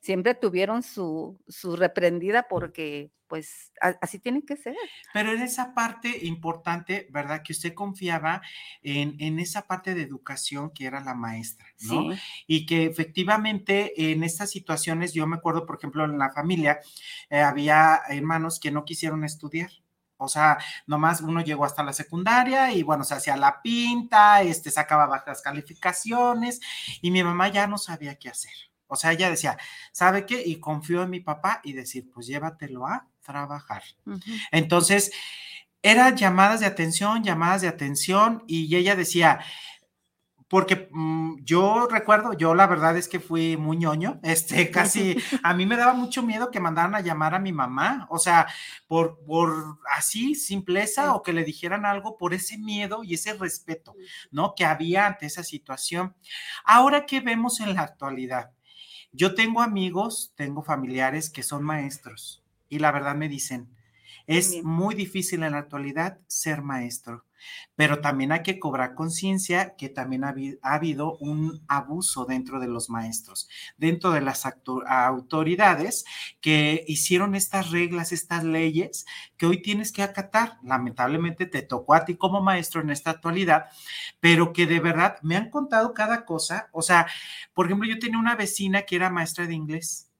[0.00, 4.74] siempre tuvieron su, su reprendida porque pues así tiene que ser.
[5.14, 7.42] Pero en esa parte importante, ¿verdad?
[7.44, 8.42] Que usted confiaba
[8.82, 12.12] en, en esa parte de educación que era la maestra, ¿no?
[12.12, 12.18] Sí.
[12.48, 16.80] Y que efectivamente en estas situaciones, yo me acuerdo, por ejemplo, en la familia,
[17.28, 19.70] eh, había hermanos que no quisieron estudiar.
[20.16, 24.72] O sea, nomás uno llegó hasta la secundaria y bueno, se hacía la pinta, este
[24.72, 26.60] sacaba bajas calificaciones
[27.00, 28.69] y mi mamá ya no sabía qué hacer.
[28.90, 29.56] O sea, ella decía,
[29.92, 30.42] ¿sabe qué?
[30.44, 33.82] Y confió en mi papá y decir, pues llévatelo a trabajar.
[34.50, 35.12] Entonces,
[35.82, 39.40] eran llamadas de atención, llamadas de atención, y ella decía,
[40.50, 45.54] porque mm, yo recuerdo, yo la verdad es que fui muy ñoño, este, casi, a
[45.54, 48.48] mí me daba mucho miedo que mandaran a llamar a mi mamá, o sea,
[48.88, 53.94] por, por así, simpleza, o que le dijeran algo por ese miedo y ese respeto,
[54.32, 54.54] ¿no?
[54.56, 56.16] Que había ante esa situación.
[56.64, 58.50] Ahora, ¿qué vemos en la actualidad?
[59.12, 63.68] Yo tengo amigos, tengo familiares que son maestros y la verdad me dicen,
[64.26, 64.66] es Bien.
[64.66, 67.24] muy difícil en la actualidad ser maestro,
[67.74, 72.68] pero también hay que cobrar conciencia que también ha, ha habido un abuso dentro de
[72.68, 74.46] los maestros, dentro de las
[74.86, 76.04] autoridades
[76.40, 79.06] que hicieron estas reglas, estas leyes
[79.36, 80.58] que hoy tienes que acatar.
[80.62, 83.66] Lamentablemente te tocó a ti como maestro en esta actualidad,
[84.20, 86.68] pero que de verdad me han contado cada cosa.
[86.72, 87.06] O sea,
[87.54, 90.10] por ejemplo, yo tenía una vecina que era maestra de inglés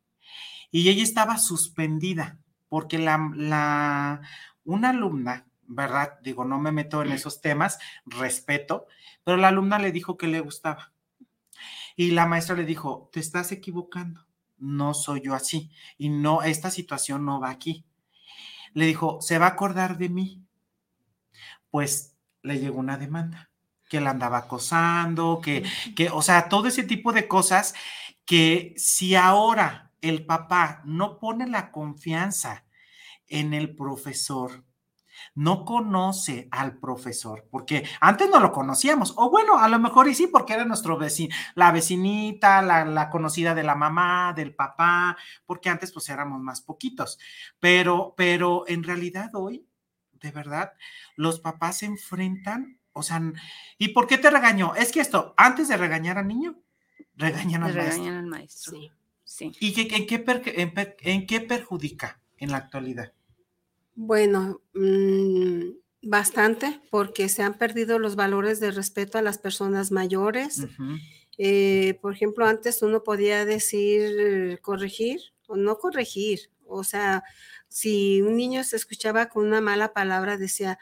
[0.71, 2.39] y ella estaba suspendida
[2.71, 4.23] porque la, la
[4.65, 6.19] una alumna, ¿verdad?
[6.23, 8.87] Digo, no me meto en esos temas, respeto,
[9.25, 10.95] pero la alumna le dijo que le gustaba.
[11.97, 16.71] Y la maestra le dijo, te estás equivocando, no soy yo así y no, esta
[16.71, 17.85] situación no va aquí.
[18.73, 20.43] Le dijo, se va a acordar de mí.
[21.71, 23.51] Pues le llegó una demanda,
[23.89, 25.65] que la andaba acosando, que,
[25.97, 27.75] que, o sea, todo ese tipo de cosas
[28.25, 32.65] que si ahora el papá no pone la confianza
[33.29, 34.65] en el profesor,
[35.35, 40.15] no conoce al profesor, porque antes no lo conocíamos, o bueno, a lo mejor y
[40.15, 45.17] sí, porque era nuestro vecino, la vecinita, la, la conocida de la mamá, del papá,
[45.47, 47.19] porque antes pues éramos más poquitos,
[47.59, 49.67] pero, pero en realidad hoy,
[50.13, 50.73] de verdad,
[51.17, 53.23] los papás se enfrentan, o sea,
[53.79, 54.75] ¿y por qué te regañó?
[54.75, 56.61] Es que esto, antes de regañar al niño,
[57.15, 57.93] regañan al maestro.
[57.93, 58.73] regañan al maestro.
[58.73, 58.91] Sí.
[59.37, 59.53] Sí.
[59.61, 60.73] ¿Y qué- en, qué per- en
[61.13, 63.13] en qué perjudica en la actualidad?
[63.95, 65.71] Bueno, mm,
[66.03, 70.67] bastante, porque se han perdido los valores de respeto a las personas mayores.
[71.39, 76.51] Eh, por ejemplo, antes uno podía decir corregir o no corregir.
[76.67, 77.25] O sea,
[77.69, 80.79] si un niño se escuchaba con una mala palabra, decía,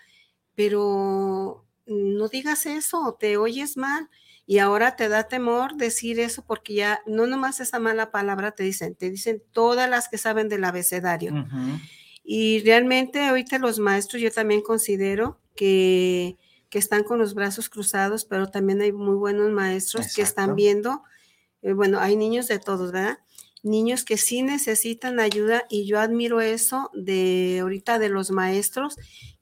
[0.54, 4.10] pero no digas eso, te oyes mal.
[4.50, 8.62] Y ahora te da temor decir eso porque ya no nomás esa mala palabra te
[8.62, 11.46] dicen, te dicen todas las que saben del abecedario.
[12.24, 16.38] Y realmente ahorita los maestros yo también considero que,
[16.70, 21.02] que están con los brazos cruzados, pero también hay muy buenos maestros que están viendo,
[21.60, 23.18] eh, bueno, hay niños de todos, ¿verdad?
[23.62, 28.96] Niños que sí necesitan ayuda y yo admiro eso de ahorita de los maestros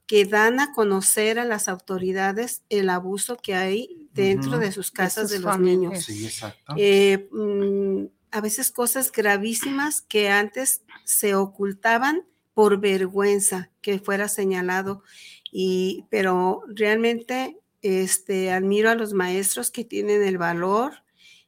[0.05, 5.29] que dan a conocer a las autoridades el abuso que hay dentro de sus casas
[5.29, 5.91] sus de los familias.
[5.91, 6.05] niños.
[6.05, 6.73] Sí, exacto.
[6.77, 15.03] Eh, mm, a veces cosas gravísimas que antes se ocultaban por vergüenza que fuera señalado.
[15.51, 21.03] Y, pero realmente este, admiro a los maestros que tienen el valor,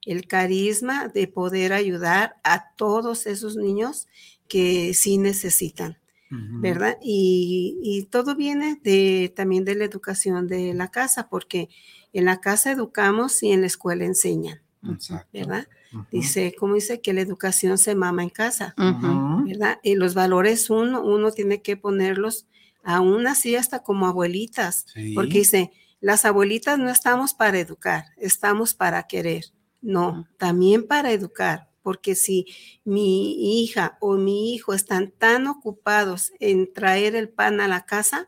[0.06, 4.08] el carisma de poder ayudar a todos esos niños
[4.48, 5.98] que sí necesitan.
[6.32, 6.98] ¿Verdad?
[7.02, 11.70] Y, y todo viene de, también de la educación de la casa, porque
[12.14, 15.28] en la casa educamos y en la escuela enseñan, Exacto.
[15.34, 15.68] ¿verdad?
[16.12, 18.76] Dice, como dice que la educación se mama en casa.
[18.78, 19.80] ¿verdad?
[19.82, 22.46] Y los valores uno, uno tiene que ponerlos
[22.84, 25.14] aún así hasta como abuelitas, Sí.
[25.16, 29.46] porque dice, las abuelitas no estamos para educar, estamos para querer.
[29.82, 32.46] No, también para educar, porque si
[32.84, 38.28] mi hija o mi hijo están tan ocupados en traer el pan a la casa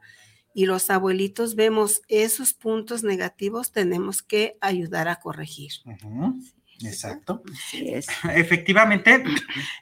[0.54, 5.72] y los abuelitos vemos esos puntos negativos, tenemos que ayudar a corregir.
[6.84, 7.44] Exacto.
[7.52, 8.08] Así es.
[8.36, 9.24] Efectivamente,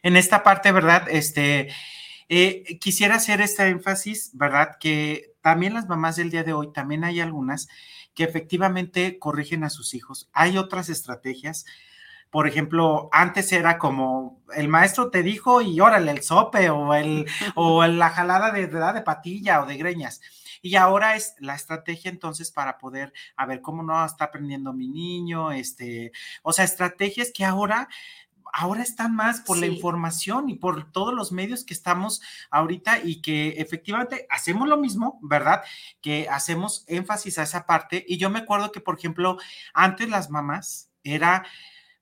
[0.03, 1.07] en esta parte, ¿verdad?
[1.09, 1.69] Este,
[2.27, 4.77] eh, quisiera hacer este énfasis, ¿verdad?
[4.79, 7.67] Que también las mamás del día de hoy, también hay algunas
[8.13, 10.29] que efectivamente corrigen a sus hijos.
[10.33, 11.65] Hay otras estrategias.
[12.29, 17.25] Por ejemplo, antes era como el maestro te dijo y órale el sope o, el,
[17.55, 20.21] o la jalada de, de, de patilla o de greñas.
[20.61, 24.89] Y ahora es la estrategia entonces para poder, a ver, cómo no está aprendiendo mi
[24.89, 26.11] niño, este,
[26.43, 27.87] o sea, estrategias que ahora
[28.51, 33.21] ahora están más por la información y por todos los medios que estamos ahorita y
[33.21, 35.61] que efectivamente hacemos lo mismo, ¿verdad?
[36.01, 38.03] Que hacemos énfasis a esa parte.
[38.07, 39.37] Y yo me acuerdo que, por ejemplo,
[39.73, 41.45] antes las mamás era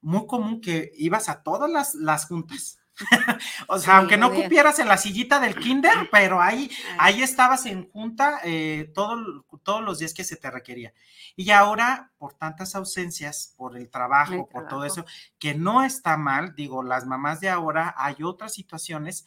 [0.08, 2.80] muy común que ibas a todas las, las juntas.
[3.68, 7.66] o sea, Sí, aunque no cupieras en la sillita del kinder, pero ahí Ahí estabas
[7.68, 10.94] en junta eh, todo- todos los días que se te requería.
[11.36, 15.06] Y ahora, por tantas ausencias, por el trabajo, El por todo eso,
[15.38, 19.26] que no está mal, digo, las mamás de ahora hay otras situaciones,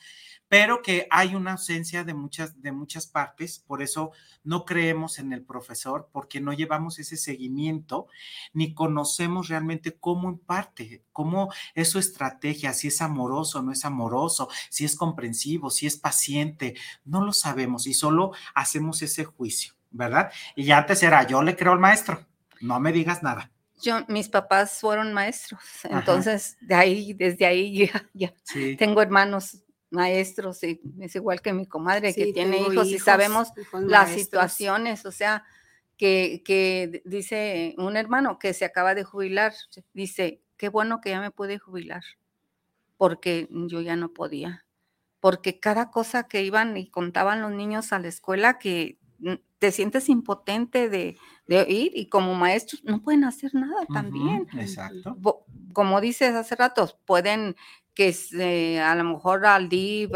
[0.50, 4.10] pero que hay una ausencia de muchas, de muchas partes, por eso
[4.42, 8.08] no creemos en el profesor, porque no llevamos ese seguimiento,
[8.52, 14.48] ni conocemos realmente cómo imparte, cómo es su estrategia, si es amoroso, no es amoroso,
[14.70, 16.74] si es comprensivo, si es paciente,
[17.04, 20.32] no lo sabemos y solo hacemos ese juicio, ¿verdad?
[20.56, 22.26] Y ya antes era, yo le creo al maestro,
[22.60, 23.52] no me digas nada.
[23.80, 28.74] Yo, mis papás fueron maestros, entonces de ahí, desde ahí ya, ya Sí.
[28.76, 33.82] tengo hermanos maestros y es igual que mi comadre que tiene hijos, y sabemos hijos
[33.82, 34.22] las maestros.
[34.22, 35.44] situaciones, o sea,
[35.96, 39.52] que, que dice un hermano que se acaba de jubilar,
[39.92, 42.02] dice, qué bueno que ya me pude jubilar,
[42.96, 44.64] porque yo ya no podía,
[45.20, 49.72] porque cada cosa que iban y contaban los niños a la escuela que mm, te
[49.72, 54.46] sientes impotente de, de oír y como maestros no pueden hacer nada también.
[54.50, 55.18] Ujú, Exacto.
[55.74, 57.56] Como dices hace rato, pueden
[57.94, 60.12] que se- a lo mejor al DIV,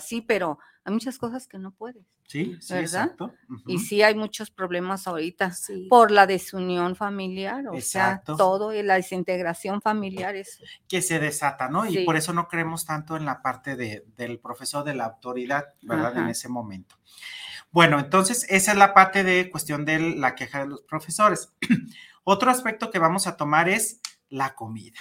[0.00, 2.04] sí, pero hay muchas cosas que no puedes.
[2.28, 2.82] Sí, sí, ¿Verdad?
[3.04, 3.34] exacto.
[3.66, 5.86] Y sí hay muchos problemas ahorita Sí.
[5.88, 8.32] por la desunión familiar, o Exacto.
[8.32, 11.86] sea, todo y la desintegración familiar es Que se desata, ¿no?
[11.86, 15.66] Y por eso no creemos tanto en la parte de, del profesor de la autoridad,
[15.82, 16.16] ¿verdad?
[16.18, 16.96] En ese momento.
[17.70, 21.52] Bueno, entonces esa es la parte de cuestión de la queja de los profesores.
[22.24, 24.98] Otro aspecto que vamos a tomar es la comida.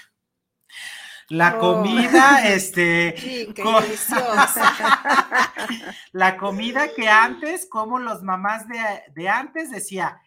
[1.29, 1.59] La Oh.
[1.81, 3.15] comida, este,
[3.47, 4.73] Rica y Co- deliciosa.
[6.11, 8.81] la comida que antes, como los mamás de,
[9.15, 10.21] de antes decía,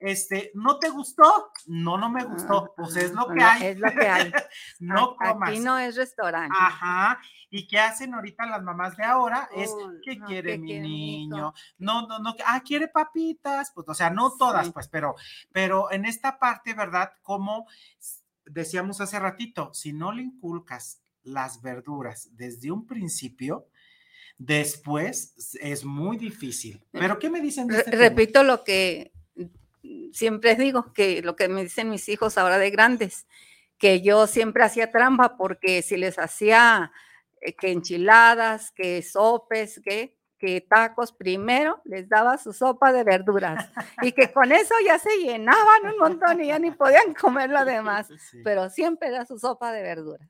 [0.00, 1.52] este, ¿no te gustó?
[1.66, 2.74] No, no me gustó.
[2.76, 3.66] Pues es lo que No, hay.
[3.66, 4.32] Es lo que hay.
[4.80, 5.50] No comas.
[5.50, 6.56] Aquí no es restaurante.
[6.58, 7.20] Ajá.
[7.50, 9.48] ¿Y qué hacen ahorita las mamás de ahora?
[9.54, 11.54] Es, Oh, ¿qué no, quiere ¿qué mi quiere niño?
[11.78, 14.72] No, no, no, ah, quiere papitas, pues, o sea, no todas, Sí.
[14.72, 15.14] pues, pero,
[15.52, 17.12] pero en esta parte, ¿verdad?
[17.22, 17.68] Como
[18.46, 23.68] decíamos hace ratito, si no le inculcas las verduras desde un principio,
[24.38, 26.84] después es muy difícil.
[26.90, 28.02] ¿Pero qué me dicen de este tema?
[28.02, 32.70] repito lo que mm, siempre digo, que lo que me dicen mis hijos ahora de
[32.70, 33.26] grandes,
[33.78, 36.92] que yo siempre hacía trampa porque si les hacía
[37.40, 43.70] eh, que enchiladas, que sopes, que, que tacos, primero les daba su sopa de verduras
[44.02, 47.64] y que con eso ya se llenaban un montón y ya ni podían comer lo
[47.64, 50.28] demás, Sí, pero siempre era su sopa de verduras.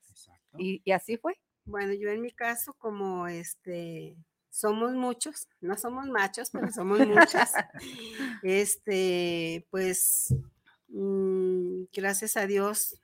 [0.58, 1.40] Y, y así fue.
[1.64, 4.14] Bueno, yo en mi caso, como este,
[4.50, 7.50] somos muchos, no somos machos, pero somos muchos.
[8.42, 10.34] Este, pues,
[10.88, 13.00] mm, gracias a Dios,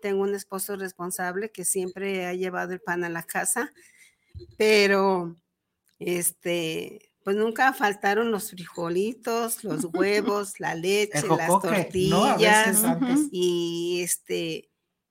[0.00, 3.72] tengo un esposo responsable que siempre ha llevado el pan a la casa,
[4.56, 5.34] pero,
[6.06, 11.48] este, pues nunca faltaron los frijolitos, los huevos, la leche, las
[11.84, 12.82] tortillas.
[13.30, 14.70] Y este,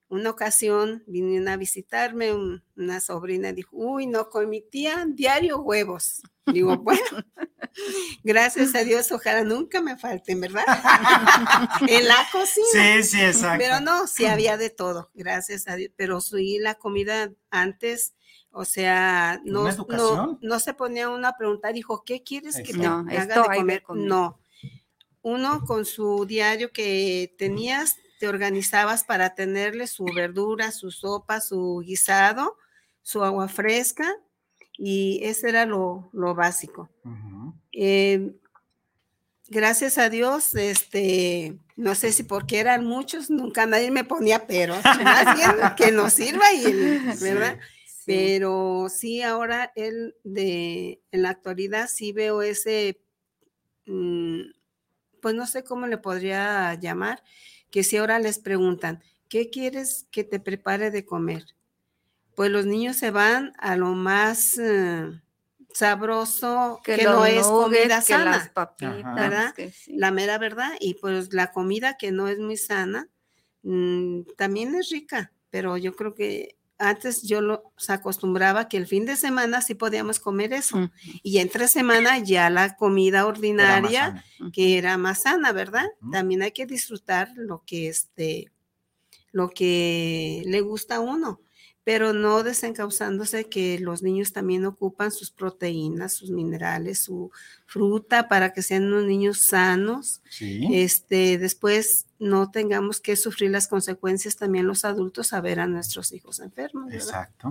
[0.09, 5.59] una ocasión vinieron a visitarme, un- una sobrina dijo, uy, no, con mi tía diario
[5.61, 6.21] huevos.
[6.47, 7.01] Digo, bueno,
[8.23, 10.65] gracias a Dios, ojalá nunca me falten, ¿verdad?
[11.87, 12.65] en la cocina.
[12.71, 13.63] Sí, sí, exacto.
[13.63, 15.91] Pero no, sí había de todo, gracias a Dios.
[15.95, 18.13] Pero sí, la comida antes,
[18.51, 22.73] o sea, no, Una no, no se ponía uno a preguntar, dijo, ¿qué quieres que
[22.73, 23.83] te No, haga esto de comer?
[23.95, 24.39] No.
[25.21, 31.81] Uno con su diario que tenías, te organizabas para tenerle su verdura, su sopa, su
[31.85, 32.57] guisado,
[33.01, 34.11] su agua fresca,
[34.77, 36.89] y ese era lo, lo básico.
[37.71, 38.33] Eh,
[39.47, 44.75] gracias a Dios, este, no sé si porque eran muchos, nunca nadie me ponía pero,
[45.03, 46.63] más bien que nos sirva y.
[47.21, 47.59] ¿verdad?
[47.59, 47.80] Sí.
[48.12, 53.01] Pero sí, ahora él de, en la actualidad sí veo ese,
[53.86, 54.41] mm,
[55.22, 57.24] pues no sé cómo le podría llamar,
[57.70, 61.45] que si ahora les preguntan, ¿qué quieres que te prepare de comer?
[62.36, 65.09] Pues los niños se van a lo más eh,
[65.74, 69.53] sabroso que, no es comida las sana, papitas, ¿verdad?
[69.53, 69.95] que sí.
[69.95, 73.07] la mera verdad, y pues la comida que no es muy sana
[73.64, 78.88] mm, también es rica, pero yo creo que antes yo lo se acostumbraba que el
[78.88, 80.91] fin de semana sí podíamos comer eso.
[81.23, 85.88] Y entre semana ya la comida ordinaria, que era más sana, ¿verdad?
[86.11, 88.51] También hay que disfrutar lo que este,
[89.32, 91.39] lo que le gusta a uno
[91.84, 97.32] pero no desencausándose que los niños también ocupan sus proteínas, sus minerales, su
[97.72, 100.22] fruta para que sean unos niños sanos.
[100.41, 106.11] Este, después no tengamos que sufrir las consecuencias también los adultos a ver a nuestros
[106.11, 106.93] hijos enfermos.
[106.93, 107.49] Exacto.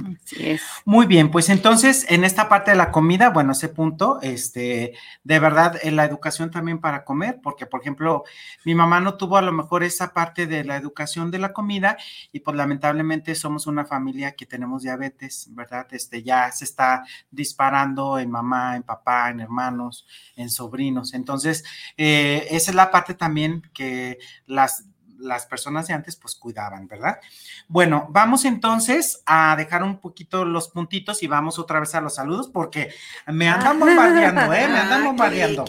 [0.85, 4.93] Muy bien, pues entonces en esta parte de la comida, bueno, ese punto, este,
[5.25, 8.23] de verdad, en la educación también para comer, porque por ejemplo,
[8.65, 11.97] mi mamá no tuvo a lo mejor esa parte de la educación de la comida
[12.31, 15.89] y pues lamentablemente somos una familia que tenemos diabetes, ¿verdad?
[15.91, 20.07] Este, ya se está disparando en mamá, en papá, en hermanos,
[20.37, 21.15] en sobrinos.
[21.15, 21.65] Entonces,
[21.97, 24.69] eh, esa es la parte también que la
[25.21, 27.19] las, personas de antes pues cuidaban, ¿verdad?
[27.69, 32.15] Bueno, vamos entonces a dejar un poquito los puntitos y vamos otra vez a los
[32.15, 32.93] saludos porque
[33.27, 34.69] me andan bombardeando, ¿eh?
[34.69, 35.65] Me andan ah, bombardeando.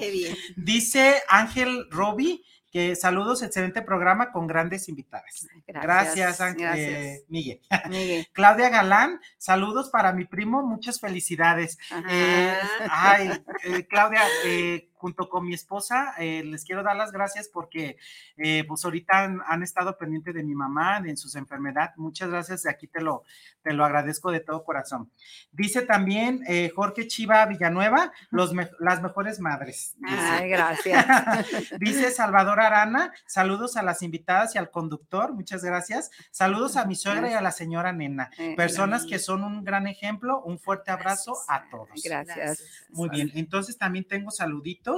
[0.55, 5.47] Dice Ángel Roby que saludos, excelente programa con grandes invitadas.
[5.67, 7.59] Gracias, Ángel, Miguel.
[8.33, 11.77] Claudia Galán, saludos para mi primo, muchas felicidades.
[12.09, 12.53] Eh,
[12.89, 17.97] ay, eh, Claudia, eh, junto con mi esposa, eh, les quiero dar las gracias porque
[18.37, 21.93] eh, pues ahorita han, estado pendientes de mi mamá, en su enfermedad.
[21.97, 23.23] Muchas gracias, de aquí te lo,
[23.63, 25.11] te lo agradezco de todo corazón.
[25.51, 29.95] Dice también eh, Jorge Chiva Villanueva, los las mejores madres.
[30.03, 31.03] Ay, gracias.
[31.79, 36.11] dice Salvador Arana, saludos a las invitadas y al conductor, muchas gracias.
[36.29, 40.43] Saludos a mi suegra y a la señora Nena, personas que son un gran ejemplo.
[40.43, 41.89] Un fuerte abrazo a todos.
[42.03, 42.63] Gracias.
[42.91, 44.90] Muy bien, entonces también tengo saluditos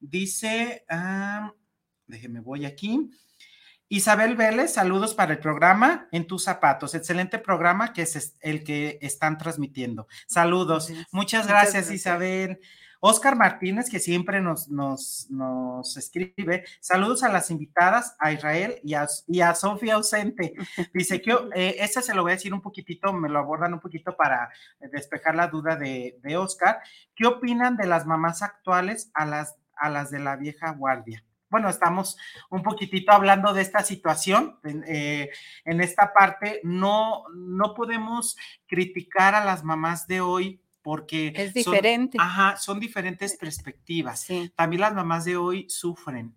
[0.00, 1.52] Dice, ah,
[2.06, 3.10] déjeme, voy aquí.
[3.90, 6.94] Isabel Vélez, saludos para el programa En tus zapatos.
[6.94, 10.06] Excelente programa que es el que están transmitiendo.
[10.26, 10.92] Saludos.
[11.10, 12.60] Muchas gracias, Isabel.
[13.00, 18.94] Oscar Martínez, que siempre nos, nos, nos, escribe, saludos a las invitadas, a Israel y
[18.94, 20.54] a, y a Sofía ausente.
[20.94, 24.16] Dice que eh, se lo voy a decir un poquitito, me lo abordan un poquito
[24.16, 24.50] para
[24.92, 26.80] despejar la duda de, de Oscar.
[27.14, 31.24] ¿Qué opinan de las mamás actuales a las, a las de la vieja guardia?
[31.50, 32.18] bueno, estamos
[32.50, 34.58] un poquitito hablando de esta situación.
[34.64, 35.30] En, eh,
[35.64, 38.36] en, esta parte, no, no podemos
[38.66, 42.16] criticar a las mamás de hoy porque es diferente.
[42.16, 44.26] Son, ajá, son diferentes perspectivas.
[44.56, 46.34] También las mamás de hoy sufren.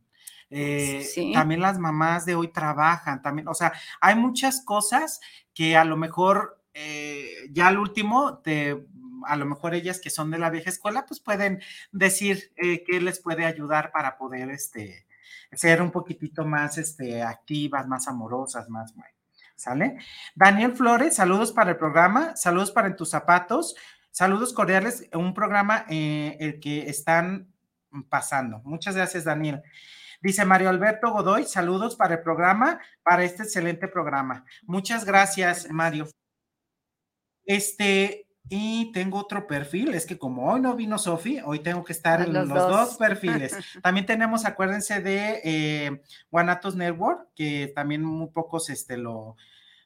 [0.49, 3.71] Eh, también las mamás de hoy trabajan, también, o sea,
[4.01, 5.21] hay muchas cosas
[5.53, 8.85] que a lo mejor eh, ya al último te,
[9.23, 11.61] a lo mejor ellas que son de la vieja escuela, pues pueden
[11.93, 15.07] decir eh, qué les puede ayudar para poder este,
[15.53, 18.93] ser un poquitito más este, activas, más amorosas, más.
[19.55, 19.99] ¿Sale?
[20.35, 23.75] Daniel Flores, saludos para el programa, saludos para en tus zapatos.
[24.11, 27.47] Saludos cordiales, un programa eh, el que están
[28.09, 28.61] pasando.
[28.65, 29.63] Muchas gracias, Daniel.
[30.21, 34.45] Dice Mario Alberto Godoy, saludos para el programa, para este excelente programa.
[34.63, 36.07] Muchas gracias, Mario.
[37.45, 41.93] Este, y tengo otro perfil, es que como hoy no vino Sofi, hoy tengo que
[41.93, 42.97] estar en los, dos.
[42.97, 43.55] perfiles.
[43.81, 49.37] También tenemos, acuérdense de eh, Guanatos Network, que también muy pocos, este, lo,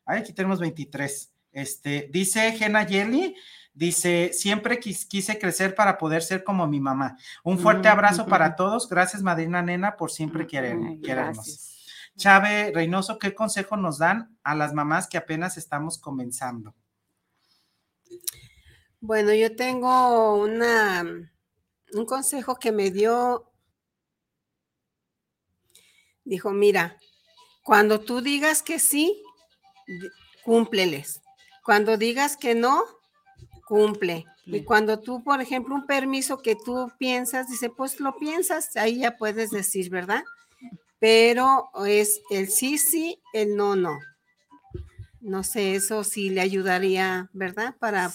[0.05, 1.31] ay, aquí tenemos 23.
[1.51, 3.35] Este, dice Gena Yeli,
[3.75, 7.17] Dice, siempre quise crecer para poder ser como mi mamá.
[7.43, 8.87] Un fuerte abrazo para todos.
[8.87, 11.75] Gracias, madrina nena, por siempre querer, querernos.
[12.15, 16.73] Chávez Reynoso, ¿qué consejo nos dan a las mamás que apenas estamos comenzando?
[19.01, 21.03] Bueno, yo tengo una,
[21.91, 23.51] un consejo que me dio.
[26.23, 26.97] Dijo, mira,
[27.61, 29.21] cuando tú digas que sí,
[30.45, 31.21] cúmpleles.
[31.61, 32.94] Cuando digas que no,
[33.65, 34.25] cumple.
[34.45, 38.99] Y cuando tú, por ejemplo, un permiso que tú piensas, dice, pues lo piensas, ahí
[38.99, 40.23] ya puedes decir, ¿verdad?
[40.99, 43.99] Pero es el sí, sí, el no, no.
[45.19, 47.75] No sé, eso sí le ayudaría, ¿verdad?
[47.79, 48.11] Para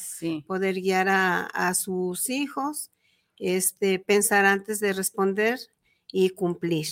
[0.47, 2.93] poder guiar a, a, sus hijos,
[3.37, 5.59] este, pensar antes de responder
[6.13, 6.87] y cumplir.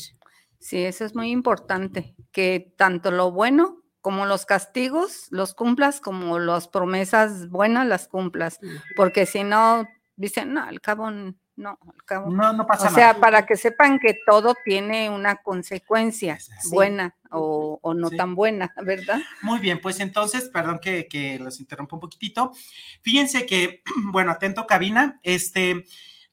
[0.59, 6.38] Sí, eso es muy importante, que tanto lo bueno como los castigos los cumplas, como
[6.38, 8.59] las promesas buenas las cumplas,
[8.96, 9.86] porque si no,
[10.16, 12.30] dicen, no, al cabo no, al cabo.
[12.30, 12.92] No, no pasa nada.
[12.92, 16.38] O sea, para que sepan que todo tiene una consecuencia
[16.70, 19.20] buena o, no tan buena, ¿verdad?
[19.42, 22.52] Muy bien, pues entonces, perdón que, que los interrumpa un poquitito.
[23.02, 25.84] Fíjense que, bueno, atento cabina, este,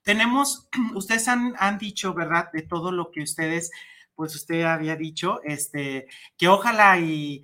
[0.02, 2.54] tenemos, ustedes han, han dicho, ¿verdad?
[2.54, 3.70] De todo lo que ustedes
[4.16, 6.08] pues usted había dicho, este,
[6.38, 7.44] que ojalá y,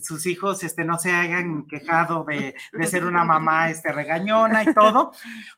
[0.00, 2.54] sus hijos, este, no se hayan quejado de,
[2.86, 5.12] ser una mamá, este, regañona y todo.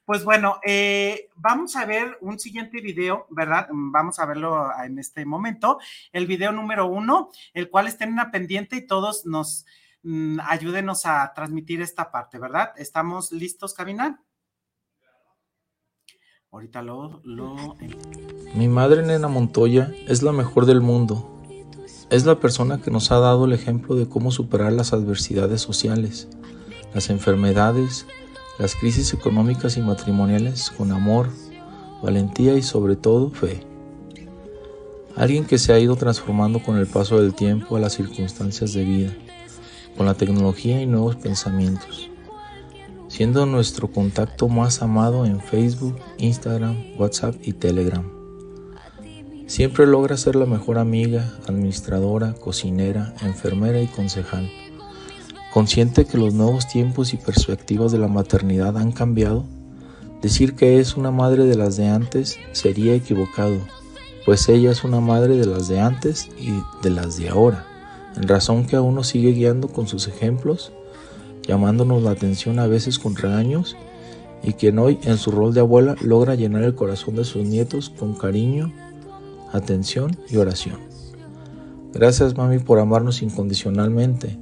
[0.04, 3.68] Pues bueno, eh, vamos a ver un siguiente video, ¿verdad?
[3.70, 5.78] Vamos a verlo en este momento,
[6.12, 9.66] el video número uno, el cual está en una pendiente y todos nos
[10.02, 12.72] mm, ayúdenos a transmitir esta parte, ¿verdad?
[12.76, 14.18] ¿Estamos listos, caminar?
[16.52, 17.22] Ahorita lo,
[18.54, 21.28] Mi madre Nena Montoya es la mejor del mundo.
[22.10, 26.28] Es la persona que nos ha dado el ejemplo de cómo superar las adversidades sociales,
[26.92, 28.06] las enfermedades,
[28.58, 31.28] las crisis económicas y matrimoniales con amor,
[32.02, 33.64] valentía y sobre todo fe.
[35.16, 38.84] Alguien que se ha ido transformando con el paso del tiempo a las circunstancias de
[38.84, 39.12] vida,
[39.96, 42.10] con la tecnología y nuevos pensamientos
[43.10, 48.19] siendo nuestro contacto más amado en Facebook, Instagram, WhatsApp y Telegram.
[49.50, 54.48] Siempre logra ser la mejor amiga, administradora, cocinera, enfermera y concejal.
[55.52, 59.44] Consciente que los nuevos tiempos y perspectivas de la maternidad han cambiado,
[60.22, 63.56] decir que es una madre de las de antes sería equivocado,
[64.24, 66.52] pues ella es una madre de las de antes y
[66.84, 67.66] de las de ahora,
[68.16, 70.70] en razón que aún nos sigue guiando con sus ejemplos
[71.42, 73.76] llamándonos la atención a veces con regaños,
[74.44, 77.90] y quien hoy en su rol de abuela logra llenar el corazón de sus nietos
[77.90, 78.72] con cariño,
[79.52, 80.78] atención y oración.
[81.92, 84.38] Gracias mami por amarnos incondicionalmente,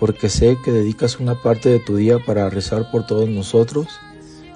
[0.00, 3.86] porque sé que dedicas una parte de tu día para rezar por todos nosotros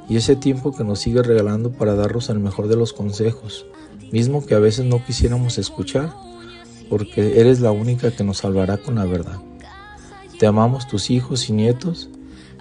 [0.09, 3.67] y ese tiempo que nos sigues regalando para darnos el mejor de los consejos,
[4.13, 6.13] mismo que a veces no quisiéramos escuchar,
[6.89, 9.39] porque eres la única que nos salvará con la verdad.
[10.39, 12.11] Te amamos tus hijos y nietos.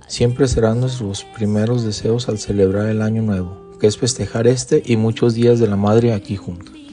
[0.07, 4.97] Siempre serán nuestros primeros deseos al celebrar el año nuevo, que es festejar este y
[4.97, 6.85] muchos días de la madre aquí juntos.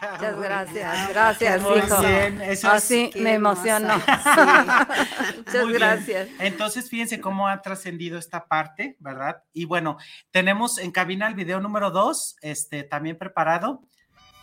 [0.00, 2.68] Muchas gracias, gracias, hijo.
[2.68, 3.94] Así me emocionó.
[5.36, 6.28] Muchas gracias.
[6.38, 9.42] Entonces, fíjense cómo ha trascendido esta parte, ¿verdad?
[9.52, 9.96] Y bueno,
[10.30, 13.82] tenemos en cabina el video número dos, este, también preparado.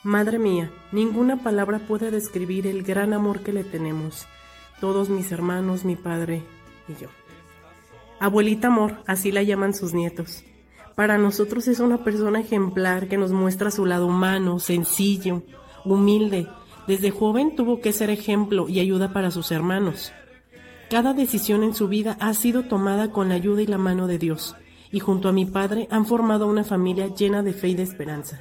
[0.03, 4.27] Madre mía, ninguna palabra puede describir el gran amor que le tenemos,
[4.79, 6.43] todos mis hermanos, mi padre
[6.88, 7.09] y yo.
[8.20, 10.43] Abuelita Amor, así la llaman sus nietos.
[10.95, 15.43] Para nosotros es una persona ejemplar que nos muestra su lado humano, sencillo,
[15.84, 16.47] humilde.
[16.88, 20.13] Desde joven tuvo que ser ejemplo y ayuda para sus hermanos.
[20.89, 24.20] Cada decisión en su vida ha sido tomada con la ayuda y la mano de
[24.20, 24.55] Dios,
[24.91, 28.39] y junto a mi padre han formado una familia llena de fe y de esperanza.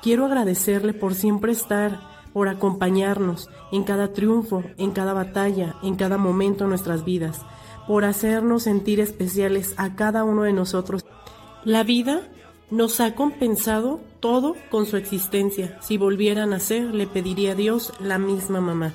[0.00, 2.00] Quiero agradecerle por siempre estar,
[2.32, 7.44] por acompañarnos en cada triunfo, en cada batalla, en cada momento de nuestras vidas,
[7.86, 11.04] por hacernos sentir especiales a cada uno de nosotros.
[11.64, 12.22] La vida
[12.70, 15.78] nos ha compensado todo con su existencia.
[15.82, 18.94] Si volviera a nacer, le pediría a Dios la misma mamá.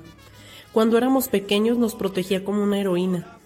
[0.72, 3.38] Cuando éramos pequeños nos protegía como una heroína.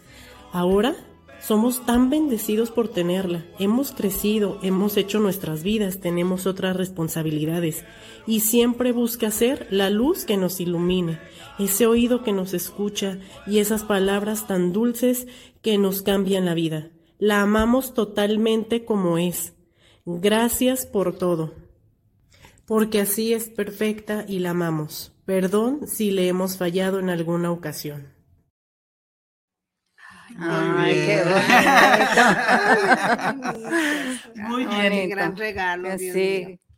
[0.52, 0.96] Ahora
[1.42, 3.46] somos tan bendecidos por tenerla.
[3.60, 7.84] Hemos crecido, hemos hecho nuestras vidas, tenemos otras responsabilidades
[8.28, 11.20] y siempre busca ser la luz que nos ilumine,
[11.60, 13.18] ese oído que nos escucha
[13.48, 15.28] y esas palabras tan dulces
[15.62, 16.90] que nos cambian la vida.
[17.18, 19.54] La amamos totalmente como es.
[20.06, 21.54] Gracias por todo.
[22.66, 25.12] Porque así es perfecta y la amamos.
[25.26, 28.11] Perdón si le hemos fallado en alguna ocasión.
[30.42, 31.24] Ay, qué
[34.42, 35.10] Muy bien.
[35.10, 35.90] gran regalo.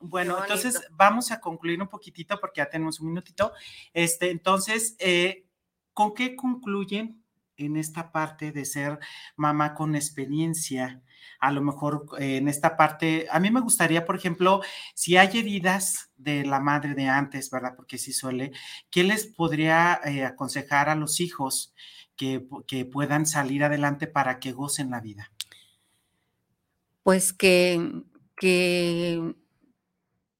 [0.05, 3.53] Bueno, entonces vamos a concluir un poquitito porque ya tenemos un minutito.
[3.93, 5.45] Este, entonces, eh,
[5.93, 7.23] ¿con qué concluyen
[7.55, 8.99] en esta parte de ser
[9.37, 11.01] mamá con experiencia?
[11.39, 14.61] A lo mejor eh, en esta parte, a mí me gustaría, por ejemplo,
[14.93, 17.73] si hay heridas de la madre de antes, ¿verdad?
[17.77, 18.51] Porque sí suele,
[18.89, 21.73] ¿qué les podría eh, aconsejar a los hijos?
[22.15, 25.31] Que, puedan salir adelante para que gocen la vida?
[27.03, 28.03] Pues que,
[28.37, 29.35] que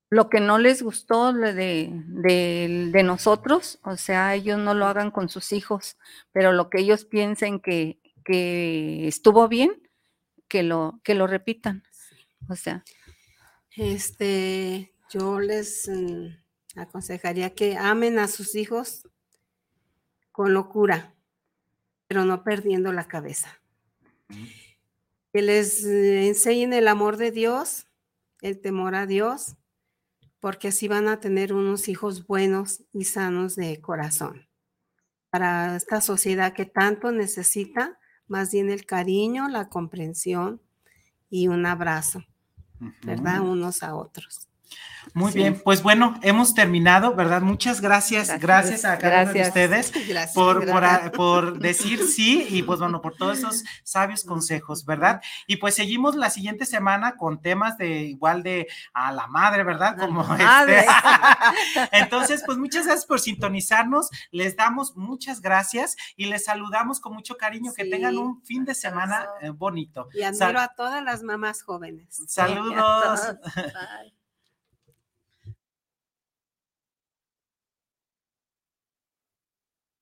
[0.09, 5.27] lo que no les gustó de, de, nosotros, o sea, ellos no lo hagan con
[5.29, 5.97] sus hijos,
[6.31, 9.89] pero lo que ellos piensen que, que estuvo bien,
[10.47, 11.83] que lo, que lo repitan.
[12.49, 12.83] O sea.
[13.75, 16.27] Este, yo les mm,
[16.75, 19.07] aconsejaría que amen a sus hijos
[20.31, 21.12] con locura,
[22.07, 23.59] pero no perdiendo la cabeza.
[25.31, 27.87] Que les eh, enseñen el amor de Dios,
[28.41, 29.55] el temor a Dios,
[30.39, 34.47] porque así van a tener unos hijos buenos y sanos de corazón.
[35.29, 40.61] Para esta sociedad que tanto necesita, más bien el cariño, la comprensión
[41.29, 42.23] y un abrazo.
[43.03, 43.41] ¿verdad?
[43.41, 44.47] Unos a otros.
[45.13, 45.39] Muy Sí.
[45.39, 47.41] bien, pues bueno, hemos terminado, ¿verdad?
[47.41, 50.33] Muchas gracias, gracias, Gracias, a cada uno de ustedes Gracias.
[50.33, 51.11] por, por, gracias.
[51.11, 55.21] por decir sí y pues bueno, por todos esos sabios consejos, ¿verdad?
[55.45, 59.97] Y pues seguimos la siguiente semana con temas de igual de a la madre, ¿verdad?
[59.99, 60.79] Como madre.
[60.79, 60.87] este.
[61.91, 67.35] Entonces, pues muchas gracias por sintonizarnos, les damos muchas gracias y les saludamos con mucho
[67.35, 67.89] cariño, que Sí.
[67.89, 70.07] tengan un fin de semana eh, bonito.
[70.13, 72.23] Y admiro Sal- a todas las mamás jóvenes.
[72.27, 73.19] saludos.
[73.55, 74.22] Bye.